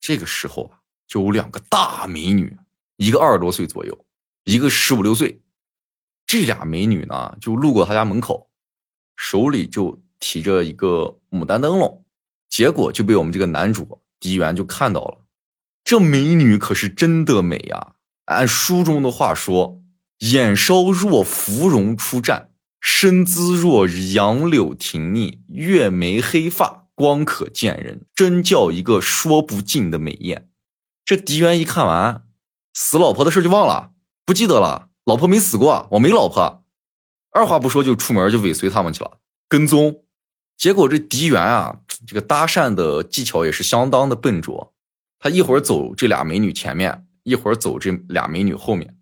[0.00, 2.56] 这个时候啊，就有两个大美女，
[2.96, 3.98] 一个二十多岁左右，
[4.44, 5.40] 一个十五六岁。
[6.28, 8.50] 这俩美女呢，就路过他家门口，
[9.16, 12.04] 手里就提着一个牡丹灯笼，
[12.50, 15.24] 结果就被我们这个男主狄元就看到了。
[15.84, 17.94] 这美女可是真的美呀！
[18.26, 19.80] 按书中的话说，
[20.18, 30.50] 眼梢若芙蓉出绽，身姿若杨柳亭腻，月眉黑发，光可见人，真叫一个说不尽的美艳。
[31.06, 32.26] 这狄元一看完，
[32.74, 33.92] 死老婆的事就忘了，
[34.26, 34.87] 不记得了。
[35.08, 36.62] 老婆没死过，我没老婆。
[37.30, 39.12] 二话不说就出门就尾随他们去了，
[39.48, 40.02] 跟踪。
[40.58, 44.74] 结果这狄元啊，这个搭讪的技巧也是相当的笨拙。
[45.18, 48.98] 他一会儿走这俩美女前面，一会儿走这俩美女后面，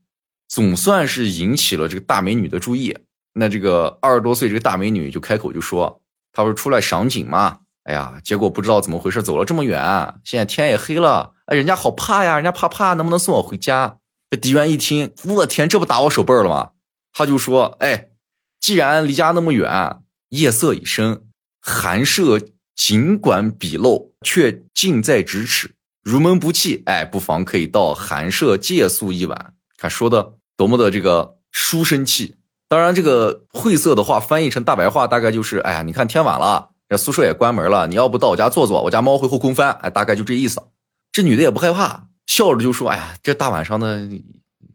[0.46, 2.96] 总算是引起了这个大美女的注意。
[3.32, 6.00] 那这个二十多岁这个大美女就开口就说
[6.32, 7.58] ：“她不是出来赏景吗？
[7.82, 16.70] 哎呀，结果不知道怎么回事，走了这么远，现在天也黑了，哎，人家好怕呀，人家怕怕，能不能送我回家？”这狄元一听，我天，这不打我手背了吗？
[17.12, 18.08] 他就说：“哎，
[18.60, 21.22] 既然离家那么远，夜色已深，
[21.62, 22.40] 寒舍
[22.74, 25.76] 尽管鄙陋，却近在咫尺。
[26.02, 29.54] 如门不弃，哎，不妨可以到寒舍借宿一晚。
[29.78, 32.34] 看说的多么的这个书生气。
[32.68, 38.82] 当然，这个晦涩的话翻译成大白话，大概就是：哎呀，你看天晚了，这宿舍也关门了，你要不到我家坐坐？
[38.82, 39.70] 我家猫会后空翻。
[39.82, 40.60] 哎，大概就这意思。
[41.12, 44.08] 这女的也不害怕。”笑着就说：“哎呀，这大晚上的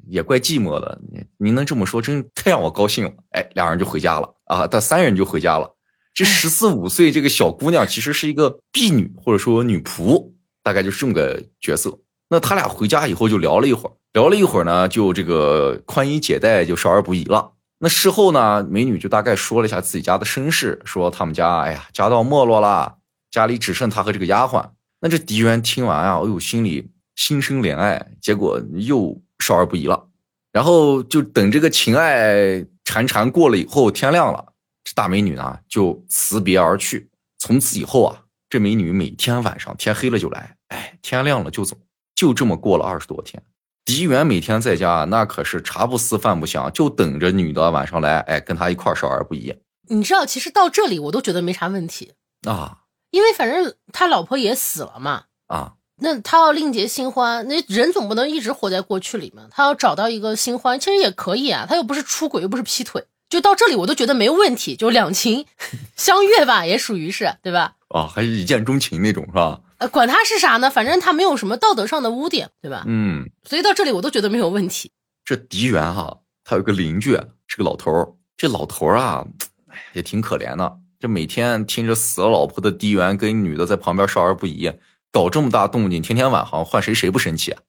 [0.07, 0.99] 也怪寂寞的。
[1.37, 5.75] 您能这么说，真太让我高兴了。”哎，俩人就回家了啊，他三人就回家了。
[6.13, 10.31] 这十四五岁这个小姑娘其实是一个婢女或者说女仆，
[10.63, 11.97] 大概就是这么个角色。
[12.29, 17.53] 那他俩回家以后就聊了一会儿，聊了一会儿呢，就这个宽衣解带就少儿不宜了。
[17.79, 22.97] 那事后呢，美女就大概说了一下自己家的身世，说他们家哎呀家道没落了，
[23.29, 24.69] 家里只剩她和这个丫鬟。
[24.99, 26.91] 那这狄元听完啊，哎呦心里。
[27.15, 30.07] 心生怜爱，结果又少儿不宜了。
[30.51, 37.09] 然后就等这个情爱缠缠过了以后，天亮了，这大美女呢就辞别而去。
[37.37, 41.77] 从此以后啊，这美女每天晚上天黑了就来，哎，天亮了就走，
[42.13, 43.41] 就这么过了二十多天。
[43.85, 49.55] 狄元每天在家，那可是茶不思饭不想，就等着女的晚上来，哎，跟他一块少儿不宜。
[49.87, 52.13] 你知道，其实到这里我都觉得没啥问题
[52.47, 55.75] 啊，因为反正他老婆也死了嘛，啊。
[56.03, 59.45] 那他要另结新欢，那人总不能一直活在过去里面。
[59.51, 61.67] 他要找到一个新欢，其实也可以啊。
[61.69, 65.45] 他又不是出轨，又不是劈腿，就到这里我都觉得没问题，就两情
[65.95, 67.75] 相悦吧，也属于是，对吧？
[67.89, 69.61] 啊，还是一见钟情那种，是吧？
[69.77, 72.83] 呃，管他是啥呢，反正他没有什么道德上的污点，对吧？
[72.87, 74.91] 嗯，所以到这里我都觉得没有问题。
[75.23, 79.23] 这狄元哈，他有个邻居是个老头儿，这老头儿啊，
[79.67, 84.71] 哎，也挺可怜的，这每天听着死了老婆的狄元跟女的在旁边少儿不宜。
[85.11, 87.61] 搞这么大动静，天天晚上换谁谁不生气啊？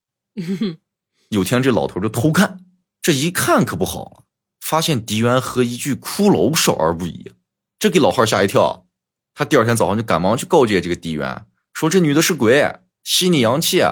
[1.29, 2.65] 有天这老头就偷看，
[3.03, 4.25] 这一看可不好，
[4.61, 7.33] 发现狄元和一具骷髅少儿不宜，
[7.79, 8.87] 这给老汉吓一跳。
[9.35, 13.83] 他第二天早上就赶忙去告诫这个狄元，说这女的是鬼，吸你阳气，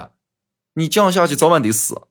[0.75, 2.03] 你这样下去早晚得死。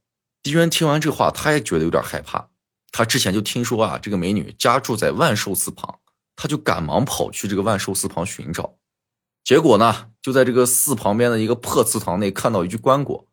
[0.43, 2.49] 狄元听完这话，他也觉得有点害怕。
[2.91, 6.01] 他之前就听说啊，这个美女家住在万寿寺旁，
[6.35, 8.80] 他就赶忙跑去这个万寿寺旁寻找。
[9.43, 13.25] 结果呢，就在这个寺旁边的一个破祠堂内看到一具棺椁，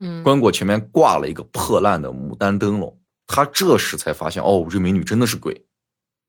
[0.00, 2.98] 嗯，棺椁前面挂了一个破烂的牡丹灯笼。
[3.26, 5.64] 他这时才发现，哦，这美女真的是鬼，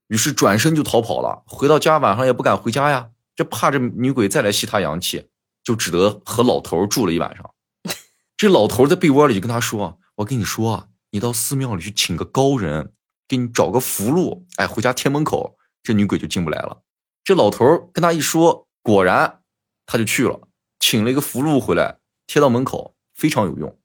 [0.07, 1.43] 于是转身就逃跑了。
[1.45, 5.27] 回到家，晚上也不敢回家呀，这怕这女鬼再来吸他阳气，
[5.63, 7.53] 就只得和老头住了一晚上。
[8.37, 12.93] 这老头在被窝里就跟他说：“我跟你说啊，你到寺庙里去请个高人，
[13.27, 16.83] 给你找个符箓，哎，回家贴门口，这女鬼就进不来了。”
[17.25, 18.67] 这老头跟他一说。
[18.83, 19.39] 果然，
[19.87, 20.41] 他就去了，
[20.79, 23.75] 请了一个符箓回来，贴到门口，非常有用。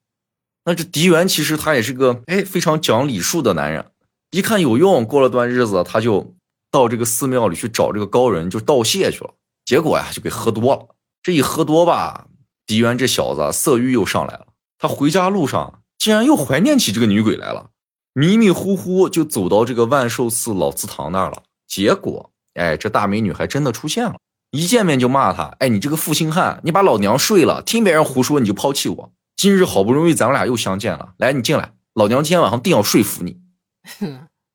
[0.65, 3.93] 那这狄元其实他也是个哎非常讲礼数的男人，
[4.33, 6.35] 一看有用，过了段日子，他就
[6.71, 9.33] 到这个寺庙里去找这个高人，就道谢去了。
[9.65, 10.89] 结果呀，就给喝多了。
[11.23, 12.27] 这一喝多吧，
[12.67, 14.49] 狄元这小子色欲又上来了。
[14.79, 17.71] 他回家路上竟然又怀念起这个女鬼来了，
[18.13, 21.43] 迷迷糊糊就走到这个万寿寺老祠堂那儿了。
[21.67, 24.17] 结果，哎，这大美女还真的出现了。
[24.51, 29.13] 一见面就骂他，哎，你这个负心汉，你把老娘睡了，听别人胡说你就抛弃我。
[29.37, 33.41] 今日好不容易咱们俩又相见了，来，你进来，老娘今天晚上定要说服你。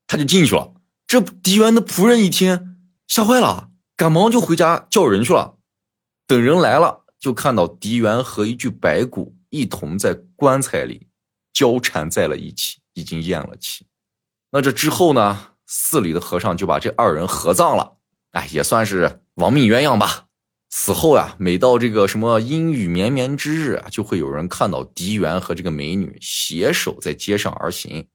[0.08, 0.74] 他就进去了。
[1.06, 2.78] 这狄元的仆人一听，
[3.08, 5.56] 吓坏了，赶忙就回家叫人去了。
[6.26, 11.08] 等人来了，就看到狄元和一具白骨一同在棺材里
[11.54, 13.86] 交缠在了一起，已经咽了气。
[14.52, 17.98] 那这之后呢，寺里的和尚就把这二人合葬了。
[18.34, 20.26] 哎，也算是亡命鸳鸯吧。
[20.70, 28.08] 此后啊，每到这个什么阴雨绵绵之日啊，就会有人看到狄元和这个美女携手在街上而行。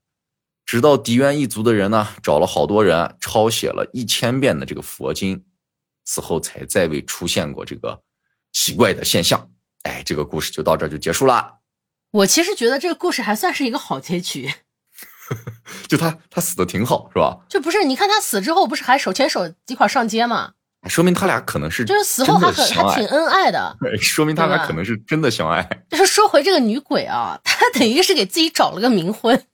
[0.66, 5.44] 直到狄元一族的人呢，找了好多人抄写了一千遍的这个佛经，
[6.04, 8.02] 此后才再未出现过这个
[8.52, 9.50] 奇怪的现象。
[9.84, 11.60] 哎，这个故事就到这儿就结束了。
[12.10, 14.52] 我其实觉得这个故事还算是一个好结局，
[15.88, 17.38] 就他他死的挺好，是吧？
[17.48, 20.52] 就不是你看他死之后，不是还手牵手一块上街吗？
[20.88, 25.68] 说明他俩可能是就是死后还很还挺恩爱的，说明他俩可能是真的相爱。
[25.90, 29.44] 就是说回这个女鬼啊，她等于是给自己找了个冥婚。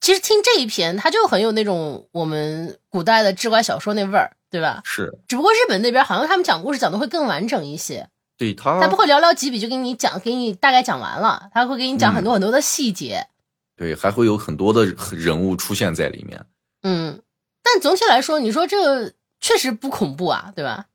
[0.00, 4.80] 其实听这一篇，他就很有那种我们古代的志怪小说那味儿，对吧？
[4.84, 5.12] 是。
[5.28, 8.08] 只不过日本那边好像他们讲故事讲的会更完整一些。
[8.38, 13.26] 对他，他不会寥寥几笔就给你讲，给你大概讲完了，他会给你讲很多很多的细节。
[13.82, 16.46] 对，还会有很多的人物出现在里面。
[16.82, 17.20] 嗯，
[17.62, 19.12] 但总体来说，你说这个。
[19.44, 20.86] 确实不恐怖啊，对吧？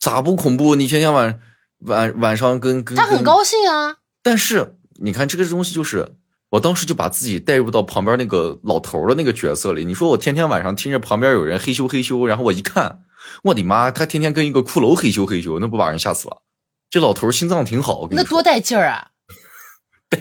[0.00, 0.74] 咋不恐怖？
[0.74, 1.38] 你天天晚
[1.82, 3.98] 晚晚上跟跟他很高兴啊。
[4.20, 6.16] 但是你看这个东西，就是
[6.50, 9.84] 我当时就把自己带入到旁边那个老头的那个角色里。
[9.84, 13.04] 你说我天天晚上听着旁边有人嘿咻嘿咻，然后我一看，
[13.44, 16.42] 我的妈，他天天跟一个骷髅嘿咻嘿咻，那不把人吓死了？
[16.90, 19.10] 这老头心脏挺好，那多带劲儿啊！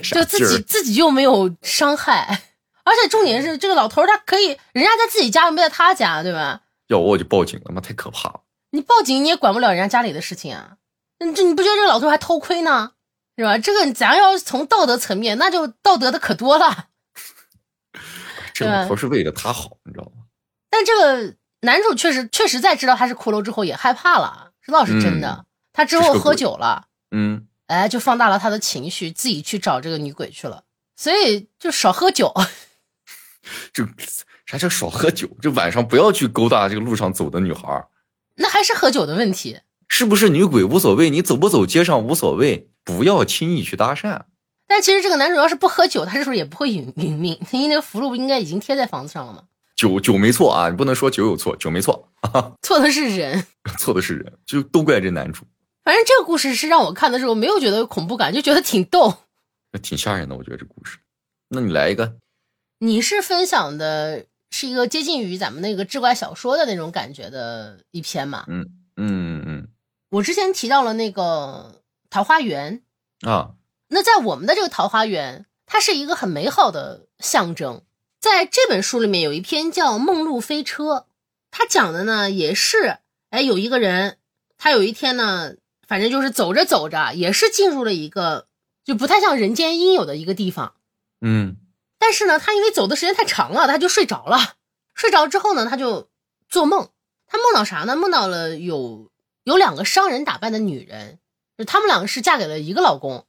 [0.02, 2.42] 就自己自己又没有伤害，
[2.84, 6.62] 而且重点是这个老头他可以，人家在自己家又，没在他家，对吧？
[6.88, 8.42] 要我我就报警了，妈太可怕了！
[8.72, 10.78] 你报警你也管不了人家家里的事情啊！
[11.20, 12.92] 你这你不觉得这个老头还偷窥呢？
[13.38, 13.58] 是吧？
[13.58, 16.88] 这个咱要从道德层面，那就道德的可多了。
[18.54, 20.24] 这老头是为了他好，你知道吗？
[20.70, 25.46] 但这个男主确实确实在知道他是骷髅之后也害怕了，这倒是真的。
[25.72, 30.64] 他之后喝酒了，嗯，哎，就放大了他的情绪，自己去找这个女鬼去了。
[30.96, 32.34] 所以就少喝酒。
[33.74, 33.86] 就。
[34.46, 35.28] 啥叫少喝酒？
[35.42, 37.88] 就晚上不要去勾搭这个路上走的女孩
[38.36, 41.10] 那还是喝酒的问题，是不是女鬼无所谓？
[41.10, 44.24] 你走不走街上无所谓，不要轻易去搭讪。
[44.68, 47.40] 但其实这个男主要是不喝酒，他是不是也不会殒殒命？
[47.52, 49.44] 因为那个符箓不应该已经贴在房子上了吗？
[49.76, 52.12] 酒酒没错啊，你不能说酒有错，酒没错，
[52.62, 53.48] 错的是人，
[53.80, 55.46] 错的是人，就都怪这男主。
[55.84, 59.18] 反正这个故事是让我看的时候没有觉得有恐怖感，就觉得挺逗，
[59.72, 60.36] 那挺吓人的。
[60.36, 60.98] 我觉得这故事，
[61.50, 62.16] 那你来一个，
[62.80, 64.26] 你是分享的。
[64.56, 68.46] 是一个接近于咱们那个志怪小说的那种感觉的一篇嘛？
[68.48, 69.68] 嗯嗯嗯。
[70.12, 72.84] 我之前提到了那个桃花源
[73.22, 73.56] 啊，
[73.88, 77.82] 那在我们的这个桃花源，它是一个很美好的象征。
[78.22, 80.84] 在这本书里面有一篇叫《梦露飞车》，
[81.50, 83.00] 它讲的呢也是，
[83.32, 84.20] 哎，有一个人，
[84.60, 85.56] 他有一天呢，
[85.94, 88.48] 反正就是走着走着，也是进入了一个
[88.84, 90.74] 就不太像人间应有的一个地方。
[91.22, 91.58] 嗯。
[92.00, 94.56] 但是呢，他因为走的时间太长了，他就睡着了。
[94.96, 96.10] 睡着之后呢，他就
[96.50, 96.90] 做梦。
[97.28, 97.96] 他梦到啥呢？
[97.96, 99.12] 梦到了有
[99.44, 101.20] 有两个商人打扮的女人，
[101.60, 103.28] 就他们两个是嫁给了一个老公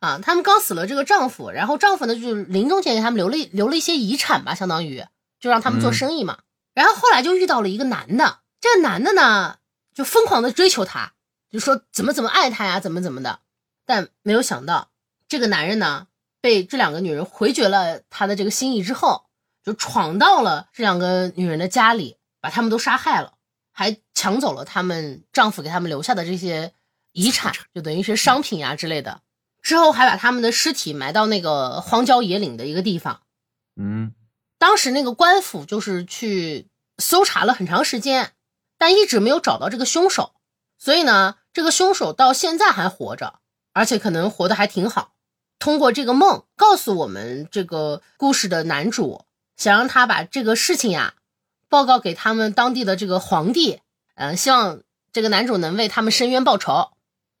[0.00, 0.18] 啊。
[0.22, 5.04] 他们刚死了这个丈夫，然后丈夫呢就临终前给他们留了留了一些遗产吧，相当于
[5.38, 6.38] 就让他们做生意嘛。
[6.72, 9.58] 然后后来就遇到了一个男的，这个男的呢
[9.94, 11.12] 就疯狂的追求她，
[11.50, 13.40] 就说怎么怎么爱她呀，怎么怎么的。
[13.84, 14.90] 但没有想到
[15.28, 16.08] 这个男人呢。
[16.38, 19.24] 被这两个女人回绝了他的这个心意之后，
[19.64, 23.32] 就闯到了这两个女人的家里，把他们都杀害了，
[23.72, 26.72] 还抢走了他们丈夫给他们留下的这些
[27.10, 29.22] 遗产，就等于是商品呀之类的。
[29.60, 33.22] 之后还把他们的尸体埋到那个荒郊野岭的一个地方。
[33.74, 34.14] 嗯，
[34.56, 38.34] 当时那个官府就是去搜查了很长时间，
[38.78, 40.35] 但一直没有找到这个凶手。
[40.78, 43.40] 所以呢，这个凶手到现在还活着，
[43.72, 45.14] 而且可能活得还挺好。
[45.58, 49.24] 通过这个梦告诉我们，这个故事的男主
[49.56, 51.14] 想让他把这个事情呀
[51.68, 53.80] 报告给他们当地的这个皇帝，
[54.14, 56.90] 嗯，希望这个男主能为他们伸冤报仇。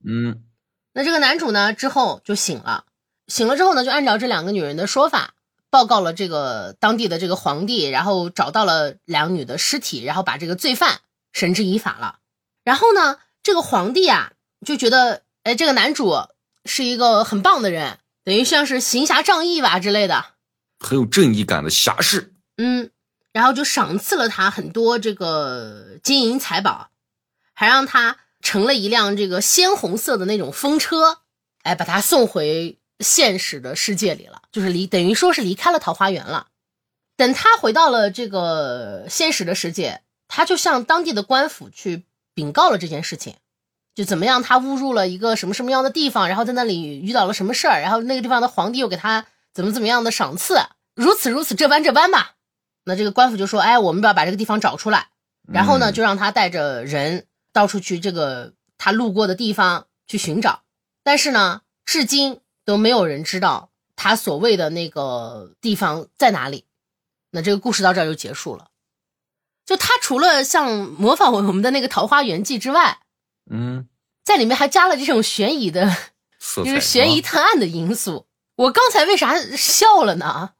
[0.02, 0.42] 嗯，
[0.94, 2.86] 那这个男主呢之后就醒了，
[3.28, 5.34] 醒了之后呢就按照这两个女人的说法
[5.68, 11.00] 报告了这个当地的这个皇帝，然后找到了两女的尸体，然后把这个罪犯
[11.32, 12.20] 绳之以法了。
[12.64, 14.32] 然后呢，这个皇帝啊
[14.66, 16.16] 就觉得，哎，这个男主
[16.64, 18.00] 是一个很棒的人。
[18.24, 20.32] 等于像是行侠仗义吧之类的，
[20.80, 22.34] 很有正义感的侠士。
[22.56, 22.90] 嗯，
[23.32, 26.90] 然后就赏赐了他很多这个金银财宝，
[27.54, 31.18] 还让他乘了一辆这个鲜红色的那种风车，
[31.62, 36.48] 哎，把他送回现实的世界里了，就是离等于说是离开了桃花源了。
[37.16, 42.02] 等他回到了这个现实的世界，他就向当地的官府去
[42.36, 43.34] 禀告了这件事情。
[43.96, 44.42] 就怎么样？
[44.42, 50.58] 他误入了一个什么什么样的地方，然后在那里遇到了什么事儿，然后那个地方的皇帝又给他怎么怎么样的赏赐，
[50.94, 52.34] 如此如此这般这般吧。
[52.84, 55.08] 那这个官府就说：“哎，我们要把这个地方找出来，
[55.50, 60.60] 然后呢，就让他带着人到处去这个他路过的地方去寻找，
[61.02, 66.66] 但是呢，至今都没有人知道他所谓的那个地方在哪里。
[67.30, 68.68] 那这个故事到这儿就结束了。
[69.66, 73.00] 就他除了像模仿我们的那个《桃花源记》之外，
[73.50, 73.88] 嗯，
[74.24, 75.94] 在里面还加了这种悬疑的，
[76.64, 78.26] 就是悬疑啊探案的因素。
[78.56, 80.50] 我刚才为啥笑了呢？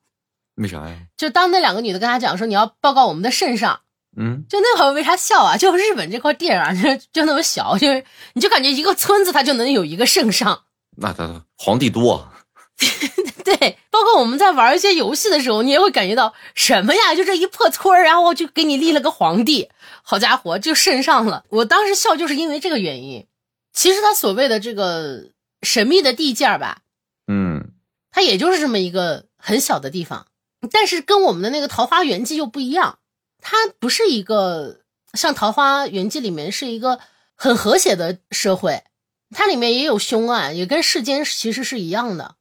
[0.56, 0.96] 为啥呀？
[1.16, 3.80] 就当那两个女的跟他讲说你要报告我们的圣上，
[4.16, 5.56] 嗯，就那会儿为啥笑啊？
[5.56, 10.64] 就日本这块地儿啊，就就那么小，就是你就感觉一个村子它就能有一个圣上。
[10.96, 12.35] 那他皇帝多啊，
[13.44, 17.14] 对，包括我们在玩一些游戏的时候，你也会感觉到什么呀？
[17.14, 19.70] 就这一破村儿，然后就给你立了个皇帝，
[20.02, 21.44] 好家伙，就圣上了。
[21.48, 23.26] 我当时笑就是因为这个原因。
[23.72, 25.26] 其实他所谓的这个
[25.62, 26.78] 神秘的地界儿吧，
[27.26, 27.72] 嗯，
[28.10, 30.26] 它也就是这么一个很小的地方，
[30.72, 32.98] 但是跟我们的那个《桃花源记》又不一样，
[33.40, 34.80] 它不是一个
[35.12, 37.00] 像《桃花源记》里面是一个
[37.34, 38.82] 很和谐的社会，
[39.30, 42.36] 它里面也有凶案，也跟世间其实是一样的。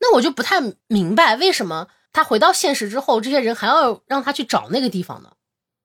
[0.00, 5.32] 那我就不太明白，为什么他回到现实之后，这些人还要让他去找那个地方呢？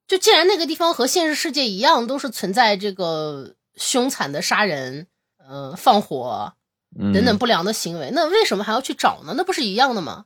[0.08, 5.08] 就既然那个地方和现实世界一样，都是存在这个凶残的杀人、
[5.38, 6.54] 呃放火
[7.00, 9.34] 嗯等等不良的行为，那为什么还要去找呢？
[9.36, 10.26] 那不是一样的吗？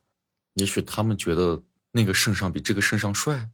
[0.55, 1.61] 也许他们觉得
[1.91, 3.49] 那个圣上比这个圣上帅，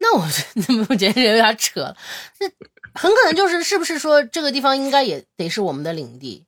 [0.00, 1.96] 那我怎么 我觉得有点扯了？
[2.38, 2.46] 这
[2.92, 6.44] 很可能就是是不是说这个地方应该也得是我们的领地，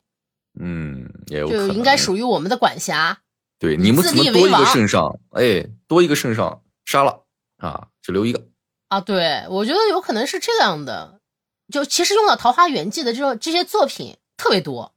[0.59, 3.19] 嗯，也有可能就应该属于我们的管辖？
[3.59, 5.19] 对，你们自怎么多一个圣上？
[5.31, 7.23] 哎，多一个圣上杀了
[7.57, 8.47] 啊，只留一个。
[8.89, 11.19] 啊，对，我觉得有可能是这样的。
[11.71, 14.93] 就其实用到《桃花源记》的这种这些作品特别多，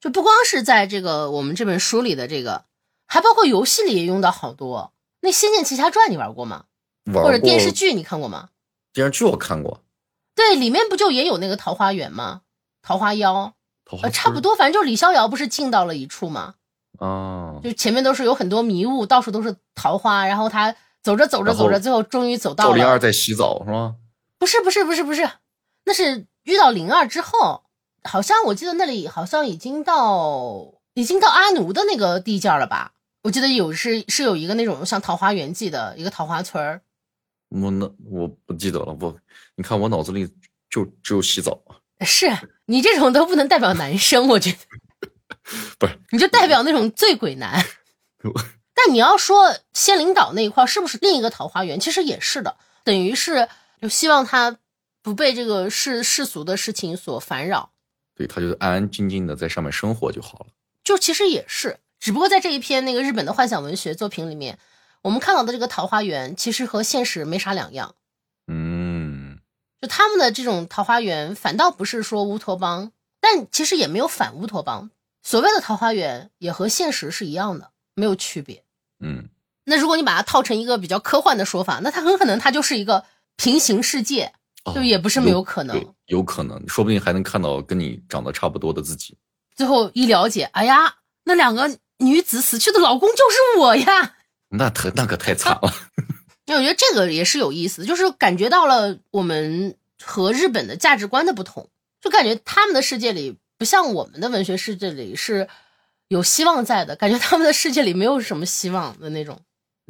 [0.00, 2.64] 就不光是在这个我们这本书里的这个，
[3.06, 4.92] 还包括游戏里也用到好多。
[5.20, 6.64] 那《仙剑奇侠传》你玩过吗？
[7.12, 8.48] 玩或者电视剧你看过吗？
[8.92, 9.82] 电视剧我看过，
[10.34, 12.42] 对，里面不就也有那个桃花源吗？
[12.82, 13.54] 桃花妖，
[14.02, 16.54] 呃，差不多，反正就李逍遥不是进到了一处吗？
[16.98, 22.70] 啊，就前面都是有很多迷雾，到处都是桃花，然后他走着走着走着，最后终于走到了。
[22.70, 23.96] 赵灵儿在洗澡是吗？
[24.38, 25.28] 不是不是不是不是，
[25.84, 27.62] 那是遇到灵儿之后，
[28.04, 32.92] 好像我记得那里好像已经到已经到阿奴的那个地界儿了吧？
[33.22, 36.80] 我记得有是是有一个那种像《桃花源记》的一个桃花村儿，
[37.48, 39.14] 我那我不记得了，我
[39.56, 40.28] 你看我脑子里
[40.70, 41.58] 就只有洗澡，
[42.04, 42.30] 是
[42.66, 44.58] 你这种都不能代表男生，我觉得
[45.78, 47.64] 不是你就代表那种醉鬼男。
[48.74, 51.80] 但你要说仙灵岛那一块是不是另一个桃花源？
[51.80, 53.48] 其实也是的，等于是
[53.82, 54.56] 就希望他
[55.02, 57.72] 不被这个世世俗的事情所烦扰。
[58.14, 60.46] 对他就是安安静静的在上面生活就好了。
[60.84, 64.58] 就其实也是，只不过在这一篇那个日本的幻想文学作品里面，
[65.02, 67.94] 我们看到的这个桃花源其实和现实没啥两样。
[69.80, 74.90] 嗯，就他们的这种桃花源，反倒不是说乌托邦，但其实也没有反乌托邦。
[75.22, 78.64] 所谓的桃花源也和现实是一样的，没有区别。
[79.00, 79.28] 嗯，
[79.64, 83.04] 那如果你把它套成一个比较科幻的说法，那它很可能它就是一个
[83.36, 84.32] 平行世界，
[84.64, 89.16] 哦就也不是没有可能对有可能，说不定还能看到跟你长得差不多的自己。
[89.54, 94.14] 最后一了解，哎呀，那两个女子死去的老公就是我呀！
[94.50, 95.72] 那可那可太惨了。
[96.48, 101.68] 因为我觉得这个也是有意思，就是感觉到了我们和日本的价值观的不同，
[102.00, 105.46] 就感觉他们的世界里不像我们的文学世界里是
[106.08, 109.38] 有希望在的，感觉他们的世界里没有什么希望的那种。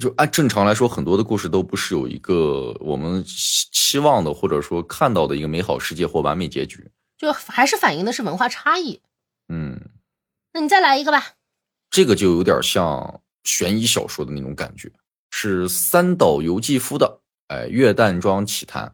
[0.02, 6.90] 就按正常来说，很多的故事都不是有一个我们期期望的或者说看到的一个美好世界或完美结局。
[7.16, 9.00] 就还是反映的是文化差异。
[9.48, 9.80] 嗯，
[10.52, 11.34] 那你再来一个吧。
[11.90, 14.90] 这个就有点像悬疑小说的那种感觉，
[15.30, 17.20] 是三岛由纪夫的
[17.54, 18.86] 《哎月旦庄奇谈》，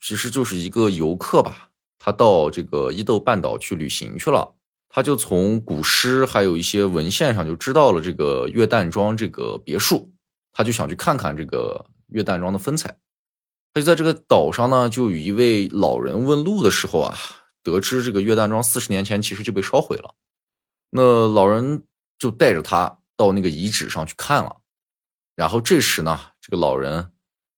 [0.00, 4.54] 其实就是一个游客吧，他到这个伊豆半岛去旅行去了，
[4.88, 10.12] 他就从古诗还有一些文献上就知道了这个月旦庄这个别墅，
[10.52, 12.96] 他就想去看看这个月旦庄的风采。
[13.72, 17.16] 他就在这个岛上呢，就与一位老人问路的时候啊，
[17.62, 20.14] 得知这个月旦庄四十年前其实就被烧毁了。
[20.90, 21.82] 那老人
[22.16, 24.56] 就带着他到那个遗址上去看了，
[25.36, 27.10] 然后这时呢，这个老人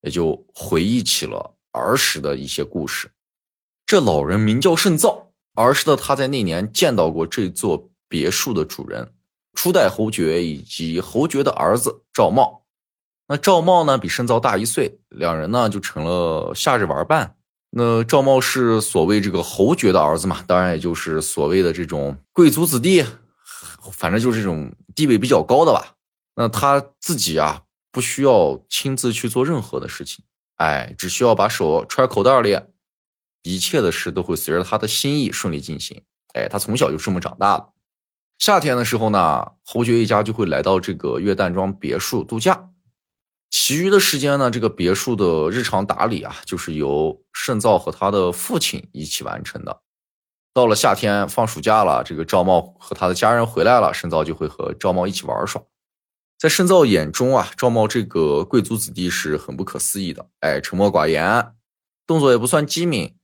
[0.03, 3.11] 也就回忆起了儿时的一些故事。
[3.85, 9.12] 这老人名叫盛造，儿时的他在那年见到过这座别墅的主人
[9.55, 12.64] 初代侯爵以及侯爵的儿子赵茂。
[13.29, 17.37] 那赵茂呢比盛造大一岁，两人呢就成了夏日玩伴。
[17.70, 23.05] 那赵茂是所谓这个侯爵的儿子嘛，当然也就是所谓的这种贵族子弟，
[23.93, 25.95] 反正就是这种地位比较高的吧。
[26.37, 27.62] 那他自己啊，
[27.97, 30.22] 不需要亲自去做任何的事情，
[30.57, 32.61] 哎，只需要把手揣口袋里，
[33.42, 36.03] 一切的事都会随着他的心意顺利进行。
[36.34, 37.70] 哎，他从小就这么长大的。
[38.38, 42.68] 夏天的时候呢，侯爵一家就会来到这个月旦庄别墅度假。
[43.49, 49.80] 其余的时间呢，这个别墅的日常打理啊，就是由盛造和他的父亲一起完成的。
[50.53, 55.62] 到了夏天放暑假了，这个赵茂和他的家人回来了，盛造就会和赵茂一起玩耍。
[56.39, 60.28] 在盛造眼中啊，赵茂这个贵族子弟是很不可思议的。
[60.41, 61.53] 哎，沉默寡言，
[62.07, 63.14] 动作也不算机敏。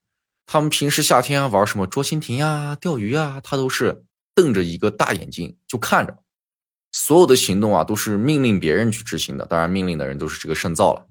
[0.47, 4.05] 他们平时夏天玩什么捉蜻蜓呀、钓鱼呀，他都是
[4.35, 6.19] 瞪着一个大眼睛就看着。
[6.91, 9.45] 所有的行动啊，都是命令别人去执行的。
[9.47, 11.07] 当然，命令的人都是这个盛造了。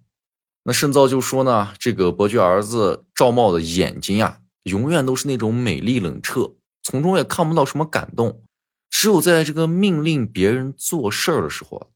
[0.64, 6.52] 那盛造就说呢，这个伯爵儿子赵茂的眼睛呀，永远都是那种美丽冷彻，
[6.84, 8.44] 从中也看不到什么感动。
[8.92, 11.90] 只有在这个命令别人做事儿的时候，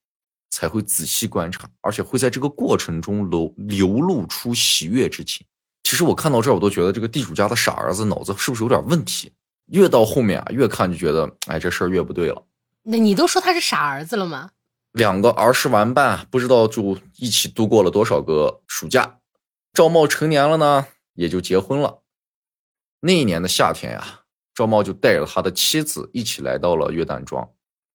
[0.50, 5.46] 才会仔细观察，而且会在这个过程中流流露出喜悦之情。
[5.84, 9.32] 其实我看到这儿，我都觉得这个地主家的傻儿子脑子是不是有点问题？
[9.68, 12.44] 越到后面啊，越看就觉得，哎，这事儿越不对了。
[12.82, 14.52] 那你都说他是傻儿子了吗？
[14.94, 19.20] 两个儿时玩伴，不知道就一起度过了多少个暑假。
[19.74, 22.02] 赵茂成年了呢，也就结婚了。
[23.02, 24.22] 那一年的夏天呀，
[24.56, 27.48] 赵茂就带着他的妻子一起来到了月旦庄。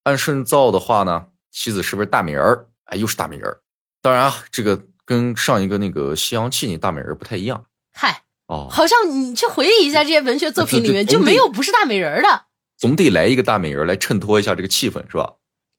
[0.05, 2.69] 按顺造的话呢，妻子是不是大美人儿？
[2.85, 3.61] 哎，又是大美人儿。
[4.03, 7.65] 当然啊，这个跟上一个那个西洋气那大美人不太一样。
[7.93, 12.45] 嗨，哦，好像你去回忆一下这些文学作品里面就没有不是大美人的。
[12.77, 15.35] 总得来一个大美人来衬托一下这个气氛，是吧？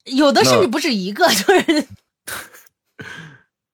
[0.05, 1.88] 有的甚至不止一个，就是。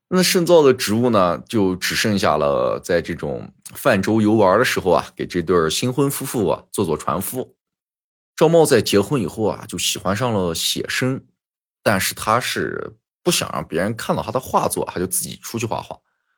[0.10, 7.56] 那盛造的职务呢，就只剩下了在这种泛舟游玩的时候啊，给这对新婚夫妇啊做做船夫。
[8.36, 11.24] 赵茂在结婚以后啊，就喜欢上了写生，
[11.84, 15.98] 但是他是不想让别人看到他的画作，他就自己出去画画。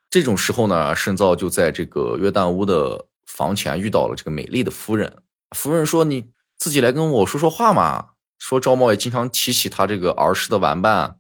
[0.10, 5.22] 这种时候呢，盛造就在这个约旦屋的房前遇到了这个美丽的夫人。
[5.56, 8.10] 夫人说：“你。”自己来跟我说说话嘛。
[8.38, 11.18] 说赵茂也经常提起他这个儿时的玩伴。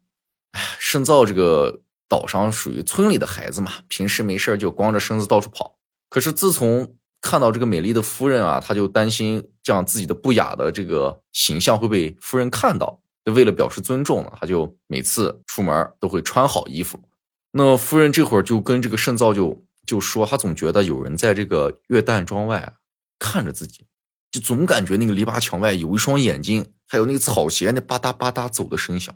[0.52, 1.80] 哎，盛造这个
[2.10, 5.78] 岛上属于村里的孩子嘛，平时没事就光着身子到处跑。
[6.10, 12.99] 可是自从看到这个美丽的夫人啊，他就担心这样自己的不雅的这个形象会被夫人看到。
[13.26, 16.99] 为了表示尊重呢，他就每次出门都会穿好衣服。
[17.51, 22.74] 那夫人这会儿就跟这个圣造就就说，他总觉得有人在这个月旦庄外
[23.20, 23.86] 看着自己。
[24.32, 29.14] 就总感觉那个篱笆墙外有一双眼睛，还有那个草鞋那吧嗒吧嗒走的声响。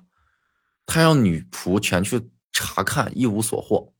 [0.85, 2.19] 他让女仆前去
[2.53, 3.91] 查看，一无所获。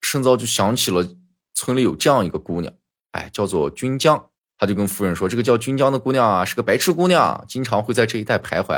[0.00, 1.06] 盛造就想起了
[1.52, 2.72] 村里有这样一个姑娘，
[3.10, 4.30] 哎，叫做君江。
[4.56, 8.74] 他就跟夫人说：“这个叫君江的姑娘啊，是个白痴姑娘，经常会在这一带徘徊。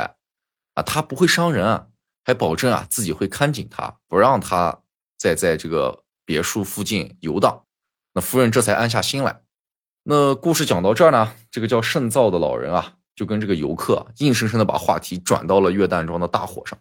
[0.75, 1.91] 啊，她不会伤人，
[2.23, 4.79] 还保证啊自己会看紧她，不让她
[5.17, 7.65] 再在这个别墅附近游荡。”
[8.15, 9.41] 那夫人这才安下心来。
[10.03, 16.79] 那故事讲到这儿呢，这个叫盛造的老人啊，就跟这个游客硬生生的把话题转到了月旦庄的大火上，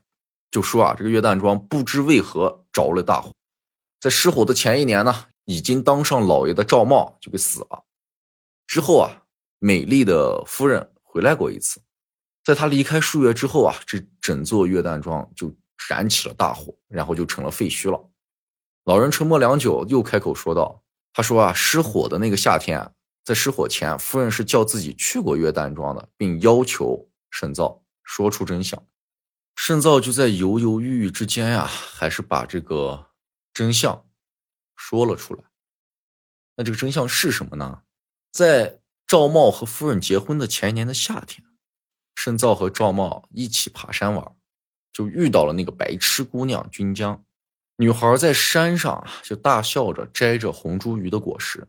[0.52, 3.32] 就说啊，这个月旦庄不知为何着了大火，
[3.98, 7.84] 在失火的前一年呢，已经当上老爷的赵茂就给死了。
[8.68, 9.10] 之后啊，
[9.58, 11.82] 美丽的夫人回来过一次，
[12.44, 15.52] 在他离开数月之后啊，这整座月旦庄就
[15.88, 18.00] 燃起了大火，然后就成了废墟了。
[18.84, 20.82] 老人沉默良久，又开口说道
[21.12, 22.92] ：“他说啊，失火的那个夏天。”
[23.24, 28.84] 在失火前，夫人是叫自己去过月旦庄的，并要求沈造说出真相。
[29.54, 33.10] 盛造就在犹犹豫豫之间呀，还是把这个
[33.54, 34.06] 真相
[34.74, 35.44] 说了出来。
[36.56, 37.82] 那这个真相是什么呢？
[38.30, 41.46] 在赵茂和夫人结婚的前一年的夏天，
[42.14, 44.36] 盛造和赵茂一起爬山玩，
[44.92, 47.24] 就遇到了那个白痴姑娘君江。
[47.76, 51.66] 女孩在山上，就大笑着摘着红茱萸的果实。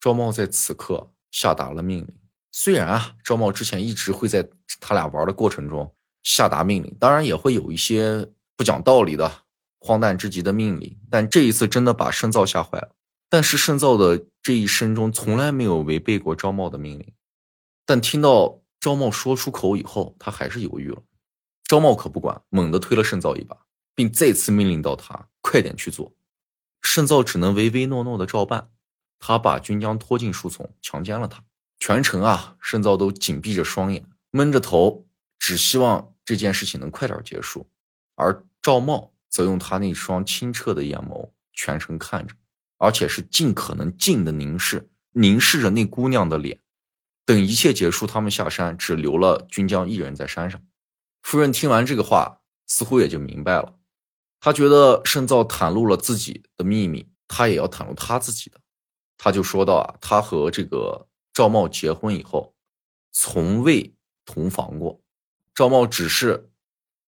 [0.00, 2.18] 赵茂在此刻下达了命令。
[2.52, 4.48] 虽然啊，赵茂之前一直会在
[4.80, 5.94] 他俩玩的过程中
[6.28, 9.32] 下达命令，当然也会有一些不讲道理的、
[9.80, 12.90] 荒诞至极的命令，但这一次真的把盛造吓坏了。
[13.30, 17.14] 但是盛造的这一生中从来没有违背过赵茂的命令，
[17.86, 21.02] 但听到赵茂说出口以后，他还是犹豫了。
[21.64, 23.56] 赵茂可不管，猛地推了盛造一把，
[23.94, 26.12] 并再次命令到他快点去做。
[26.82, 28.68] 盛造只能唯唯诺诺的照办。
[29.18, 31.42] 他把军将拖进树丛，强奸了他。
[31.78, 35.06] 全程啊，盛造都紧闭着双眼，闷着头，
[35.38, 37.66] 只希望这件事情能快点结束。
[38.14, 42.34] 而赵茂则用他那双清澈的眼眸全程看着，
[42.76, 46.60] 而且是尽可能近的凝视，凝视着那姑娘的脸。
[47.24, 50.62] 等一切结束，他们下山，只留了君江一人在山上。
[51.22, 53.78] 夫人听完这个话，似乎也就明白了。
[54.38, 58.60] 她觉得盛造袒露了自己的秘密，他也要袒露他自己的。
[59.16, 62.54] 他就说到啊，他和这个赵茂结婚以后，
[63.12, 63.94] 从未
[64.26, 65.00] 同房过，
[65.58, 66.52] 赵茂只是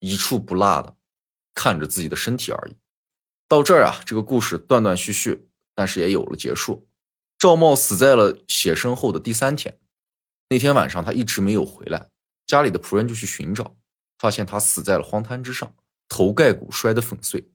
[0.01, 0.97] 一处不落的
[1.55, 2.77] 看着自己的身体而已。
[3.47, 6.89] 到这儿啊，这个故事断断续续，但是也有了结束。
[7.39, 9.79] 赵茂死在了写生后的第三天，
[10.49, 12.09] 那天晚上他一直没有回来，
[12.45, 13.77] 家里的仆人就去寻找，
[14.19, 15.73] 发现他死在了荒滩之上，
[16.09, 17.53] 头盖骨摔得粉碎。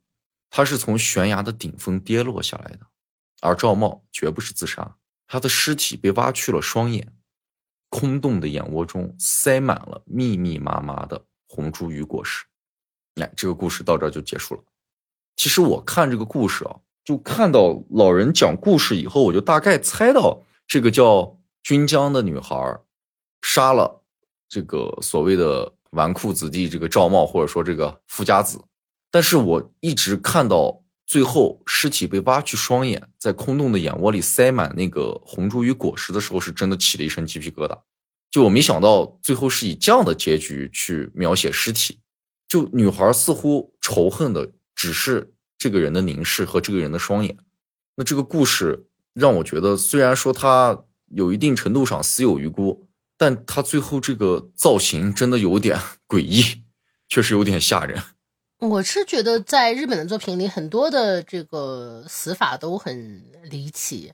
[0.50, 2.88] 他是从悬崖的顶峰跌落下来的，
[3.42, 4.96] 而赵茂绝不是自杀，
[5.28, 7.14] 他的尸体被挖去了双眼，
[7.98, 12.44] 空洞的眼窝中塞满了密密麻麻的红茱萸果实。
[13.22, 14.62] 哎，这个故事到这儿就结束了。
[15.38, 16.76] 其实我看这个故事啊，
[17.06, 22.78] 就看到老人讲故事以后，我就大概猜到这个叫君江的女孩
[23.42, 24.04] 杀了
[24.50, 28.62] 这个所谓的纨绔子弟这个赵茂，或者说这个富家子。
[29.10, 37.80] 但是我一直看到最后尸体被挖去双眼，在空洞的眼窝里塞满那个红茱萸果实的时候，是真的起了一身鸡皮疙瘩。
[38.32, 42.00] 就我没想到最后是以这样的结局去描写尸体，
[42.48, 44.52] 就女孩似乎仇恨的。
[44.78, 47.38] 只是这个人的凝视和这个人的双眼，
[47.96, 52.86] 那这个故事让我觉得，虽然说他有一定程度上死有余辜，
[53.18, 55.80] 但他最后这个造型真的有点
[56.10, 56.64] 诡异，
[57.08, 58.04] 确实有点吓人。
[58.60, 64.14] 我是觉得，在日本的作品里，很多的这个死法都很离奇，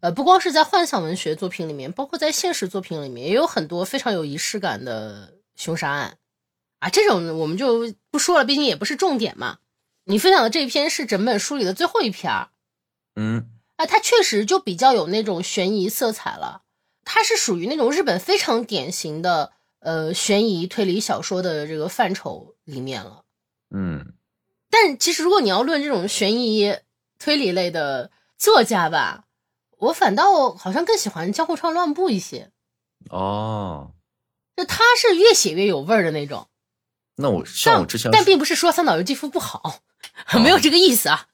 [0.00, 6.18] 呃，不光是在幻想文学作品里面，包括在现实作品里面，也有很多非常有仪式感的凶杀案
[6.80, 6.88] 啊。
[6.88, 9.58] 这种我们就不说了，毕竟也不是重点嘛。
[10.04, 12.48] 你分享的这一篇是整本书里的最后一篇儿，
[13.14, 16.62] 嗯，啊，它确实就比较有那种悬疑色彩了。
[17.04, 23.24] 它是属于那种日本非常典型的呃悬疑推理小说的这个范畴里面了，
[23.70, 24.14] 嗯。
[24.70, 26.76] 但其实如果你要论这种悬疑
[27.18, 29.24] 推理类的作家吧，
[29.78, 32.50] 我反倒好像更喜欢江户川乱步一些。
[33.10, 33.92] 哦，
[34.56, 36.48] 就他是越写越有味儿的那种。
[37.16, 39.80] 那我像我之前，但并不是说三岛由纪夫不好。
[40.42, 41.26] 没有这个意思啊，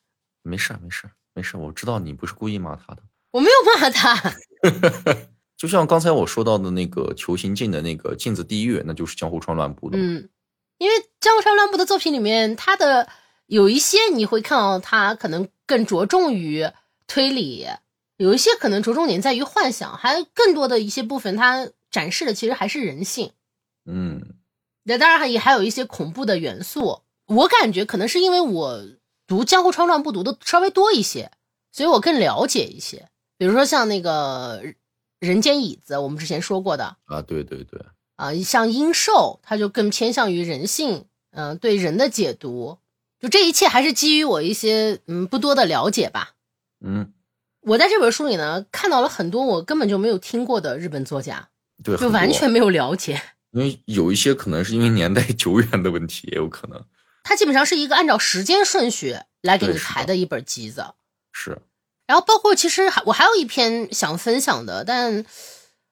[0.42, 4.34] 没事没事没事，我知道你不是故意骂他的，我没有骂他。
[5.56, 9.98] 就像刚才我说到的那个《求行镜》的那个镜子地狱，那就是江户川乱步的。
[9.98, 10.28] 嗯，
[10.84, 13.08] 因为江户川乱步的作品里面，他的
[13.46, 16.68] 有一些你会看到他可能更着重于
[17.06, 17.66] 推理，
[18.18, 23.32] 有一些可能着重点在于幻想，还更多的一些部分，他展示的其实还是人性。
[23.86, 24.34] 嗯，
[24.82, 27.00] 那当然也还有一些恐怖的元素。
[27.26, 28.82] 我感觉可能是因为我
[29.26, 31.30] 读《江户川乱步》读的稍微多一些，
[31.72, 33.08] 所以我更了解一些。
[33.38, 34.62] 比如说像那个
[35.18, 37.80] 《人间椅子》，我们之前说过的啊，对对对，
[38.16, 42.78] 啊，像《阴兽》，它就更偏向于人性，嗯，对人的解读。
[43.20, 46.34] 就这一切还是基于我一些嗯不多的了解吧。
[46.84, 47.12] 嗯，
[47.62, 51.48] 我在这本书里呢看到了很多我根本就没有听过的日本作家，
[51.82, 53.20] 对，就完全没有了解。
[53.52, 56.84] 因为有一些可能是因为年代久远的问题，也有可能。
[57.22, 60.84] 它基本上是一个按照时间顺序来给你排的一本集子，
[61.32, 61.58] 是。
[62.06, 65.24] 然后包括其实还我还有一篇想分享的，但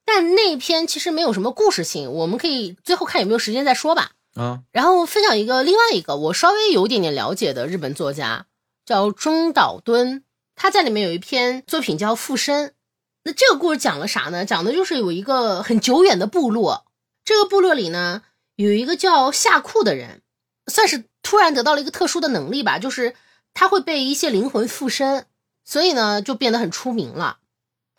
[0.05, 4.13] 但那篇其实没有什么故事性，我们可以最后看有没有时间再说吧。
[4.35, 4.61] 啊。
[4.73, 8.47] 然后分享一个另外一个我稍微有点点了解的日本作家，
[8.85, 10.25] 叫中岛敦，
[10.55, 12.69] 他在里面有一篇作品叫《附身》。
[13.25, 14.45] 那这个故事讲了啥呢？
[14.45, 16.87] 讲的就是有一个很久远的部落，
[17.25, 18.23] 这个部落里呢
[18.57, 20.23] 有一个叫夏库的人，
[20.67, 21.05] 算是。
[21.25, 23.15] 突然得到了一个特殊的能力吧，就是
[23.55, 25.27] 他会被一些灵魂附身，
[25.65, 27.39] 所以呢就变得很出名了。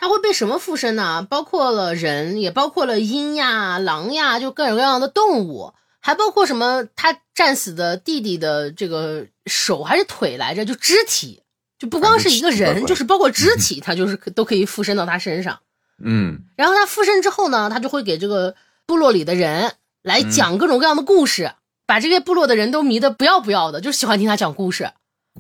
[0.04, 1.26] 他会被什么附身呢？
[1.30, 11.42] 包括了人，也包括了鹰呀、狼呀，就各种各样的动物，还包括什么他战死的弟弟的这个手还是腿来着，就肢体，
[11.80, 15.60] 就不光是一个人，就是包括肢体，他就是都可以附身到他身上。
[16.04, 21.54] 嗯，然后他附身之后呢，他就会给这个部落里的人来讲各种各样的故事。
[21.86, 24.92] 把这些部落的人都迷得不要不要的，就喜欢听他讲故事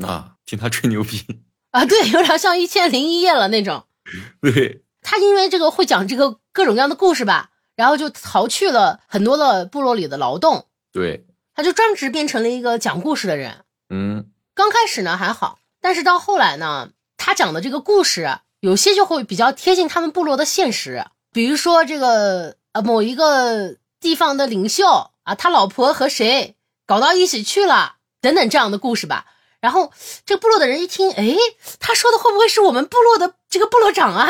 [0.01, 1.21] 啊，听他吹牛逼
[1.71, 3.83] 啊，对，有点像一千零一夜了那种。
[4.41, 10.67] 对，他因为这个会讲这个各种各样的故事吧，然后就逃去了很多的部落里的劳动。
[10.91, 13.65] 对，他就专职变成了一个讲故事的人。
[13.89, 25.11] 嗯，刚开始呢还好，但是到后来呢，他讲的这个故事有些就会比较贴近他们部落的现实，比如说这个呃某一个地方的领袖。
[25.23, 27.95] 啊，他老婆和谁搞到一起去了？
[28.19, 29.25] 等等这样的故事吧。
[29.63, 29.93] 然后
[30.25, 31.37] 这个部落的人一听，哎，
[31.79, 34.27] 他说的会不会是我们部落的这个部落长啊？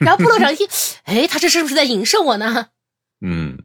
[0.00, 0.68] 然后部落长一听，
[1.04, 2.70] 哎，他这是不是在影射我呢？
[3.20, 3.56] 嗯，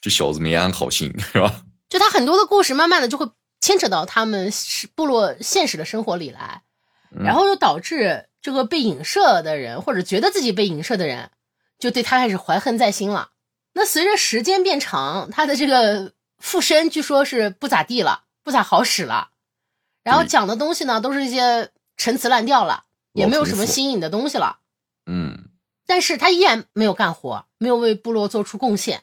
[0.00, 1.64] 这小子没安好心 是吧？
[1.90, 3.30] 就他很多的故事，慢慢的就会
[3.60, 4.50] 牵扯到他们
[4.94, 6.62] 部落现实的生活里来，
[7.10, 11.30] 然后就导致这个被影射的人，或者觉得自己被影射的人，
[11.78, 13.32] 就对他开始怀恨在心了。
[13.74, 19.28] 那随着时间变长，他的这个附身据说是不咋地了，不咋好使了。
[20.08, 24.60] 然后讲的东西呢，都是一些陈词滥调了，也没有什么新颖的东西了。
[25.04, 25.50] 嗯，
[25.86, 29.02] 但是他依然没有干活，没有为部落做出贡献。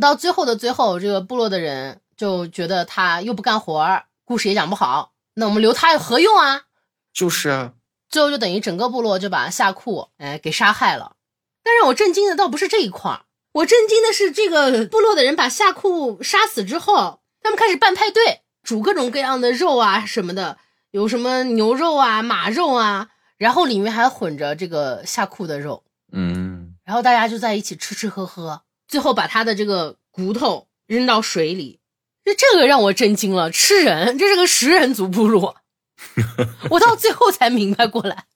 [0.00, 6.62] 到最后的最后，这个部落的人就觉得他又不干活，故事也讲不好，那我们留他有何用啊？
[7.12, 7.74] 就是啊，
[8.08, 11.16] 最后就等于整个部落就把夏库哎给杀害了。
[11.62, 13.20] 但让我震惊的倒不是这一块
[13.52, 20.58] 我震惊的是这个部落的人把夏库杀死之后，他们开始办派对，煮各种各样的肉啊什么的，
[20.90, 23.08] 有什么牛肉啊、马肉啊，
[23.38, 28.60] 然后里面还混着这个夏库的肉，嗯，然后大家就在一起吃吃喝喝。
[28.86, 31.80] 最后把他的这个骨头扔到水里，
[32.26, 33.50] 这这个让我震惊了。
[33.50, 35.56] 吃人，这是个食人族部落，
[36.68, 38.26] 我到最后才明白过来。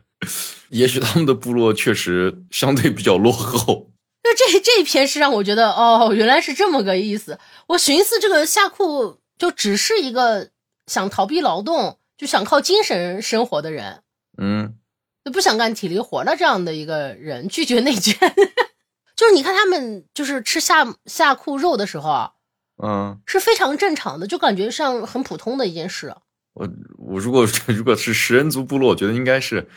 [0.70, 3.90] 也许他们的部落确实相对比较落后。
[4.22, 7.38] 就这这一篇是让我觉得，哦，原来是这么个意思。
[7.66, 10.50] 我寻思这个夏库就只是一个
[10.86, 14.02] 想逃避劳动，就想靠精神生活的人，
[14.38, 14.76] 嗯，
[15.24, 18.16] 就不想干体力活的这样的一个人，拒绝内卷。
[19.16, 22.32] 就是你看他们就是吃下下库肉的时候啊，
[22.82, 26.14] 嗯，是非常正常的，就感觉像很普通的一件事。
[26.52, 26.68] 我
[26.98, 29.68] 我如果 如果是食人族部落，我觉得应该是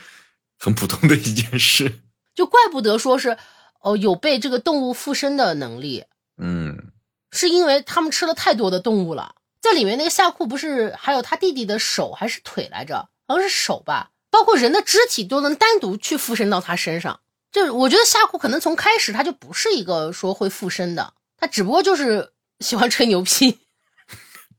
[0.58, 2.00] 很普通的一件事。
[2.36, 3.38] 就怪不得说是
[3.82, 6.06] 哦有被这个动物附身的能力，
[6.38, 6.92] 嗯，
[7.32, 9.36] 是因为他们吃了太多的动物了。
[9.62, 13.10] 在里面那个夏库不是还有他弟弟的手还是腿来着？
[13.28, 17.20] 好像是手吧，包括人的肢体都能单独去附身到他身上。
[17.52, 23.60] 就是我觉得夏库可能从开始他就不是一个说会附身的，他只不过就是喜欢吹牛逼，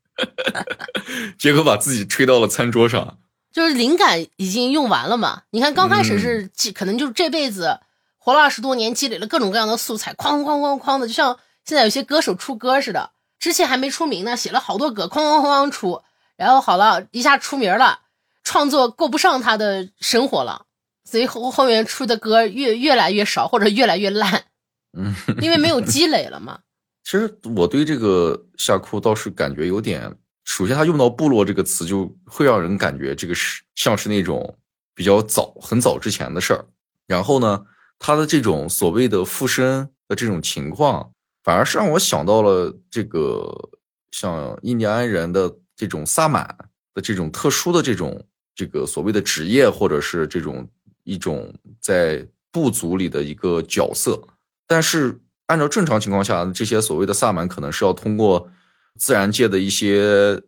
[1.38, 3.18] 杰克把自己吹到了餐桌上，
[3.52, 5.42] 就是灵感已经用完了嘛。
[5.50, 7.80] 你看刚开始是积，可能就是这辈子
[8.18, 13.10] 活了二十多年，积累了各种各样的素材，哐哐哐哐的，就像现在有些歌手出歌似的，
[13.40, 16.02] 之前还没出名呢，写了好多歌，哐哐哐哐出，
[16.36, 18.02] 然后好了一下出名了，
[18.44, 20.66] 创作够不上他的生活了。
[21.02, 24.44] 所以后后面出的歌越越来越少，或者越来越烂，
[24.96, 26.60] 嗯，因为没有积累了嘛。
[27.02, 30.14] 其实我对这个夏库倒是感觉有点，
[30.44, 34.56] 首先他用到部落这个词，就会让人感觉这个是像是那种
[34.94, 36.64] 比较早、很早之前的事儿。
[37.06, 37.64] 然后呢，
[37.98, 41.10] 他的这种所谓的附身的这种情况，
[41.50, 43.52] 反而是让我想到了这个
[44.12, 46.46] 像印第安人的这种萨满
[46.94, 48.24] 的这种特殊的这种
[48.54, 50.68] 这个所谓的职业，或者是这种。
[51.02, 54.22] 一种在部族里的一个角色，
[54.66, 58.48] 但是按照正常情况下，这些所谓的萨满可能是要通过
[58.98, 60.40] 自然界的一些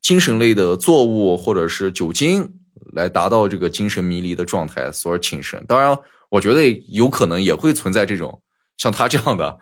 [0.00, 2.50] 精神类的作物或者是酒精
[2.94, 5.62] 来达到这个精神迷离的状态，所而请神。
[5.68, 5.96] 当然，
[6.30, 8.42] 我觉得有可能也会存在这种
[8.78, 9.56] 像他这样的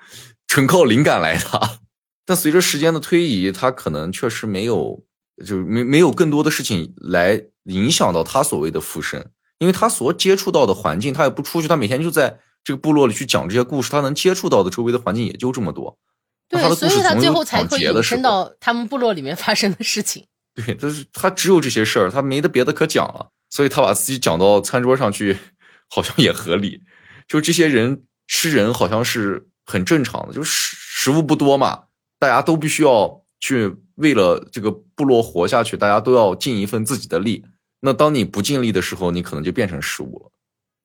[0.47, 1.79] 纯靠灵感来的。
[2.25, 5.05] 但随着时间的推移，他可能确实没有，
[5.47, 9.31] 就没没有更多的事情来影响到他所谓的附身。
[9.59, 15.99] 因为他所接触到的环境，他也不出去，他每天就在这个部落里去讲这些故事，他能接触到的周围的环境也就这么多。
[16.49, 20.27] 对，所以他最后才会引申到他们部落里面发生的事情。
[20.55, 25.39] 对，但是他只有这些事儿，他没得别的可讲了，所以他把自己讲到餐桌上去，
[25.89, 26.83] 好像也合理。
[27.27, 31.85] 就这些人吃人，好像是很正常的，就是食物不多嘛，
[32.19, 37.45] 大家都必须要去为了这个部落活下去，大家都要尽一份自己的力。
[37.81, 40.31] 那当你不尽力的时候，你可能就变成食物了。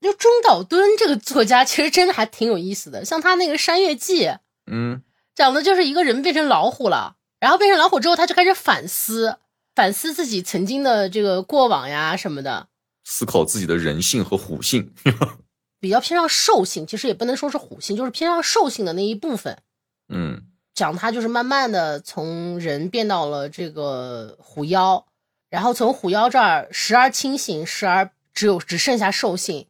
[0.01, 3.05] 就中岛敦这个作家，其实真的还挺有意思的。
[3.05, 4.25] 像他那个《山月记》，
[4.65, 5.01] 嗯，
[5.35, 9.37] 讲的就是一个人变成老虎了，然后变成老虎之后，他就开始反思，
[9.75, 12.67] 反思自己曾经的这个过往呀什么的，
[13.03, 14.91] 思考自己的人性和虎性，
[15.81, 19.57] 比较偏向兽性，其实也不能说是虎性，就是偏向兽性的那一部分。
[20.07, 25.05] 嗯，讲他就是慢慢的从人变到了这个虎妖。
[25.49, 29.67] 然后从虎妖这儿时而清醒，时而只有只剩下兽性。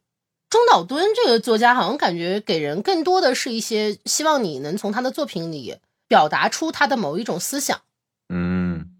[0.48, 7.80] 中岛敦这个作家好像感觉给人更多的是一些希望你能从他的作品里表达出他的某一种思想，
[8.28, 8.91] 嗯，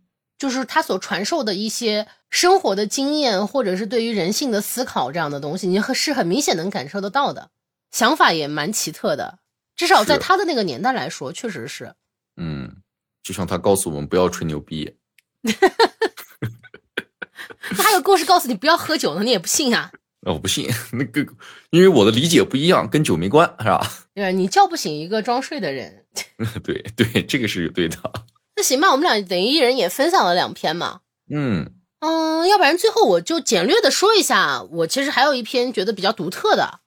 [0.43, 7.51] 就是他所传授的一些生活的经验，或者是对于人性的思考这样的东西，你是很明显能感受得到的。
[7.93, 9.39] 想法也蛮奇特的，
[9.77, 11.95] 至少在他的那个年代来说，确实是。
[12.37, 12.79] 嗯，
[13.23, 14.97] 就像他告诉我们不要吹牛逼。
[17.77, 19.93] 他还有故事告诉你不要喝酒呢，你也不信啊？
[20.27, 21.25] 我不信那个，
[21.71, 23.89] 因为我的理解不一样，跟酒没关，是吧？
[24.13, 26.05] 对，你叫不醒一个装睡的人。
[26.65, 27.97] 对对，这个是对的。
[28.55, 31.01] 那行吧，我们俩等于一人也分享了两篇嘛。
[31.31, 36.81] 嗯，嗯，要不然最后我就简略的说一下，我其实还有一篇觉得比较独特的，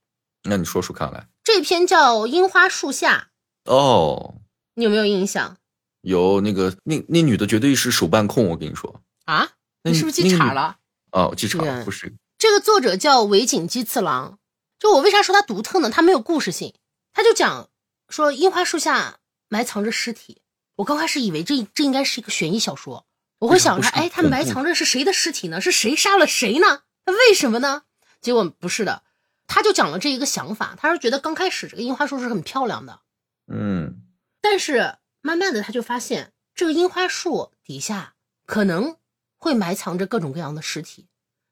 [0.44, 1.28] 那你说说看来。
[1.44, 3.30] 这篇叫《樱花树下》，
[3.72, 4.36] 哦，
[4.76, 5.58] 你有没有印象
[6.02, 9.02] 有那个那那女的绝对是手办控，我跟你说。
[9.26, 9.50] 啊？
[9.84, 10.54] 你是不是记岔？
[10.54, 10.78] 了？
[11.12, 12.14] 哦，记岔了，不是。
[12.38, 14.40] 这个作者叫尾井基次郎。
[14.78, 15.90] 就我为啥说他独特呢？
[15.90, 16.74] 他没有故事性，
[17.14, 17.70] 他就讲
[18.10, 20.42] 说樱花树下埋藏着尸体。
[20.76, 23.06] 我刚开始以为这这应该是一个悬疑小说，
[23.40, 25.62] 我会想着，哎，他埋藏着是谁的尸体呢？
[25.62, 26.84] 是谁杀了谁呢？
[27.06, 27.84] 那为什么呢？
[28.22, 29.04] 结果不是的，
[29.48, 33.00] 他就讲了这一个想法，他是觉得刚开始这个樱花树是很漂亮的，
[33.48, 34.02] 嗯，
[34.42, 38.16] 但是慢慢的他就发现这个樱花树底下
[38.46, 38.98] 可能
[39.38, 41.08] 会埋藏着各种各样的尸体，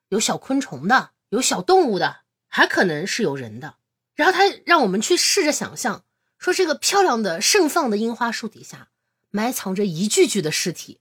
[0.10, 3.76] 有小昆虫的，有小动物的，还可能是有人的。
[4.16, 6.04] 然后他让我们去试着想象，
[6.38, 8.90] 说这个漂亮的盛放的樱花树底下
[9.34, 11.00] 埋藏着一具具的尸体，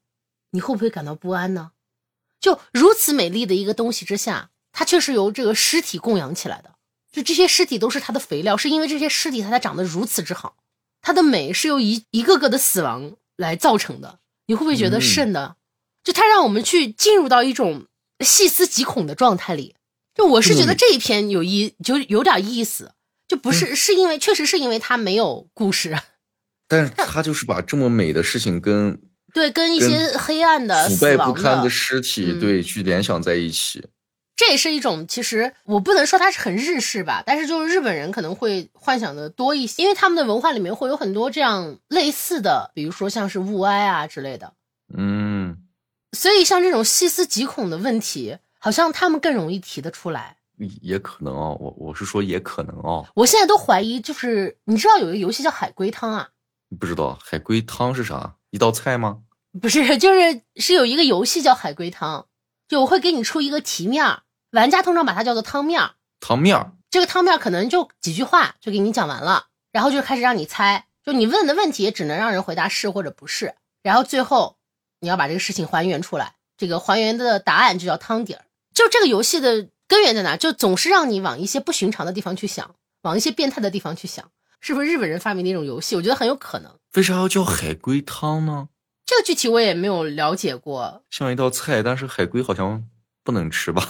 [0.52, 1.72] 你会不会感到不安呢？
[2.40, 6.76] 就如此美丽的一个东西之下，它却是由这个尸体供养起来的。
[7.12, 10.56] 就这些尸体都是它的肥料，是因为这些尸体它才长得如此之好。
[11.02, 14.20] 它的美是由一一个个的死亡来造成的。
[14.46, 15.56] 你会不会觉得嗯瘆的？
[16.02, 17.86] 就它让我们去进入到一种
[18.20, 19.76] 细思极恐的状态里。
[20.14, 22.94] 就我是觉得这一篇有意，就有点意思，
[23.28, 25.98] 就不嗯是是因为确实是因为它没有故事，
[26.72, 28.98] 但是他就是把这么美的事情跟
[29.34, 33.86] 对，跟一些黑暗的腐败不堪的尸体，嗯对，去联想在一起。
[34.34, 44.54] 这也是一种，其实我不能说它是很日式吧，但是就是日本人可能会幻想的多一些，因为他们的文化里面会有很多这样类似的，比如说像是物哀啊之类的，
[44.96, 45.58] 嗯，
[46.12, 50.38] 所以像这种细思极恐的问题，好像他们更容易提得出来。
[50.80, 56.28] 也可能哦，我我是说也可能哦，我现在都怀疑，就是你知道有一个游戏叫海龟汤啊，
[56.78, 58.36] 不知道海龟汤是啥？
[58.50, 59.22] 一道菜吗？
[59.60, 62.26] 不是，就是是有一个游戏叫海龟汤，
[62.68, 65.92] 就我会给你出一个题面儿，玩家通常把它叫做汤面儿。
[66.20, 74.56] 汤面儿这个汤面可能就几句话就给你讲完了，然后就开始让你猜，就你问的问题也只能让人回答是或者不是，然后最后
[75.00, 78.44] 你要把这个事情还原出来，这个还原的答案就叫汤底儿。
[78.74, 80.36] 就这个游戏的根源在哪？
[80.36, 84.30] 就总是让你往一些不寻常的地方去想，往一些变态的地方去想，
[84.62, 85.96] 是不是日本人发明的一种游戏？
[85.96, 86.70] 我觉得很有可能。
[86.94, 88.68] 为啥要叫海龟汤呢？
[89.04, 92.80] 这个具体我也没有了解过，像一道菜，但是海龟好像
[93.24, 93.82] 不能吃吧？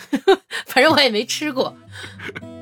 [0.68, 1.74] 反正我也没吃过。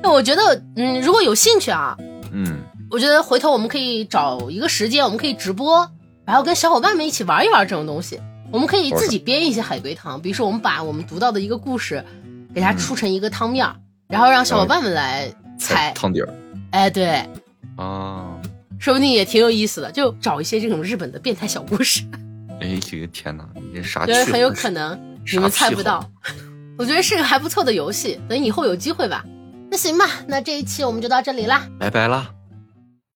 [0.01, 1.97] 那我觉得，嗯，如果有兴趣啊，
[2.31, 5.91] 嗯，我觉得回头我们可以找一个时间，我们可以直播，
[6.25, 8.17] 然后跟小伙伴们一起玩一玩这种东西。
[8.49, 12.01] 我们可以自己编一些海龟汤，比如说我们把我们读到的一个故事，
[12.55, 13.75] 给它出成一个汤面儿，
[14.07, 15.29] 然后让小伙伴们来
[15.59, 15.91] 猜。
[15.93, 16.33] 汤底儿
[16.71, 17.25] 哎，对，
[17.75, 18.39] 啊！
[18.79, 22.01] 说不定也挺有意思的，就找一些这种日本的变态小故事，
[22.59, 24.99] 哎，这个天哪，你这啥觉得很有可能
[25.31, 26.09] 你们猜不到。
[26.77, 29.23] 我觉得是个还不错的游戏，等以后有机会吧。
[29.69, 31.67] 那行吧，那这一期我们就到这里啦。
[31.77, 32.33] 拜拜啦。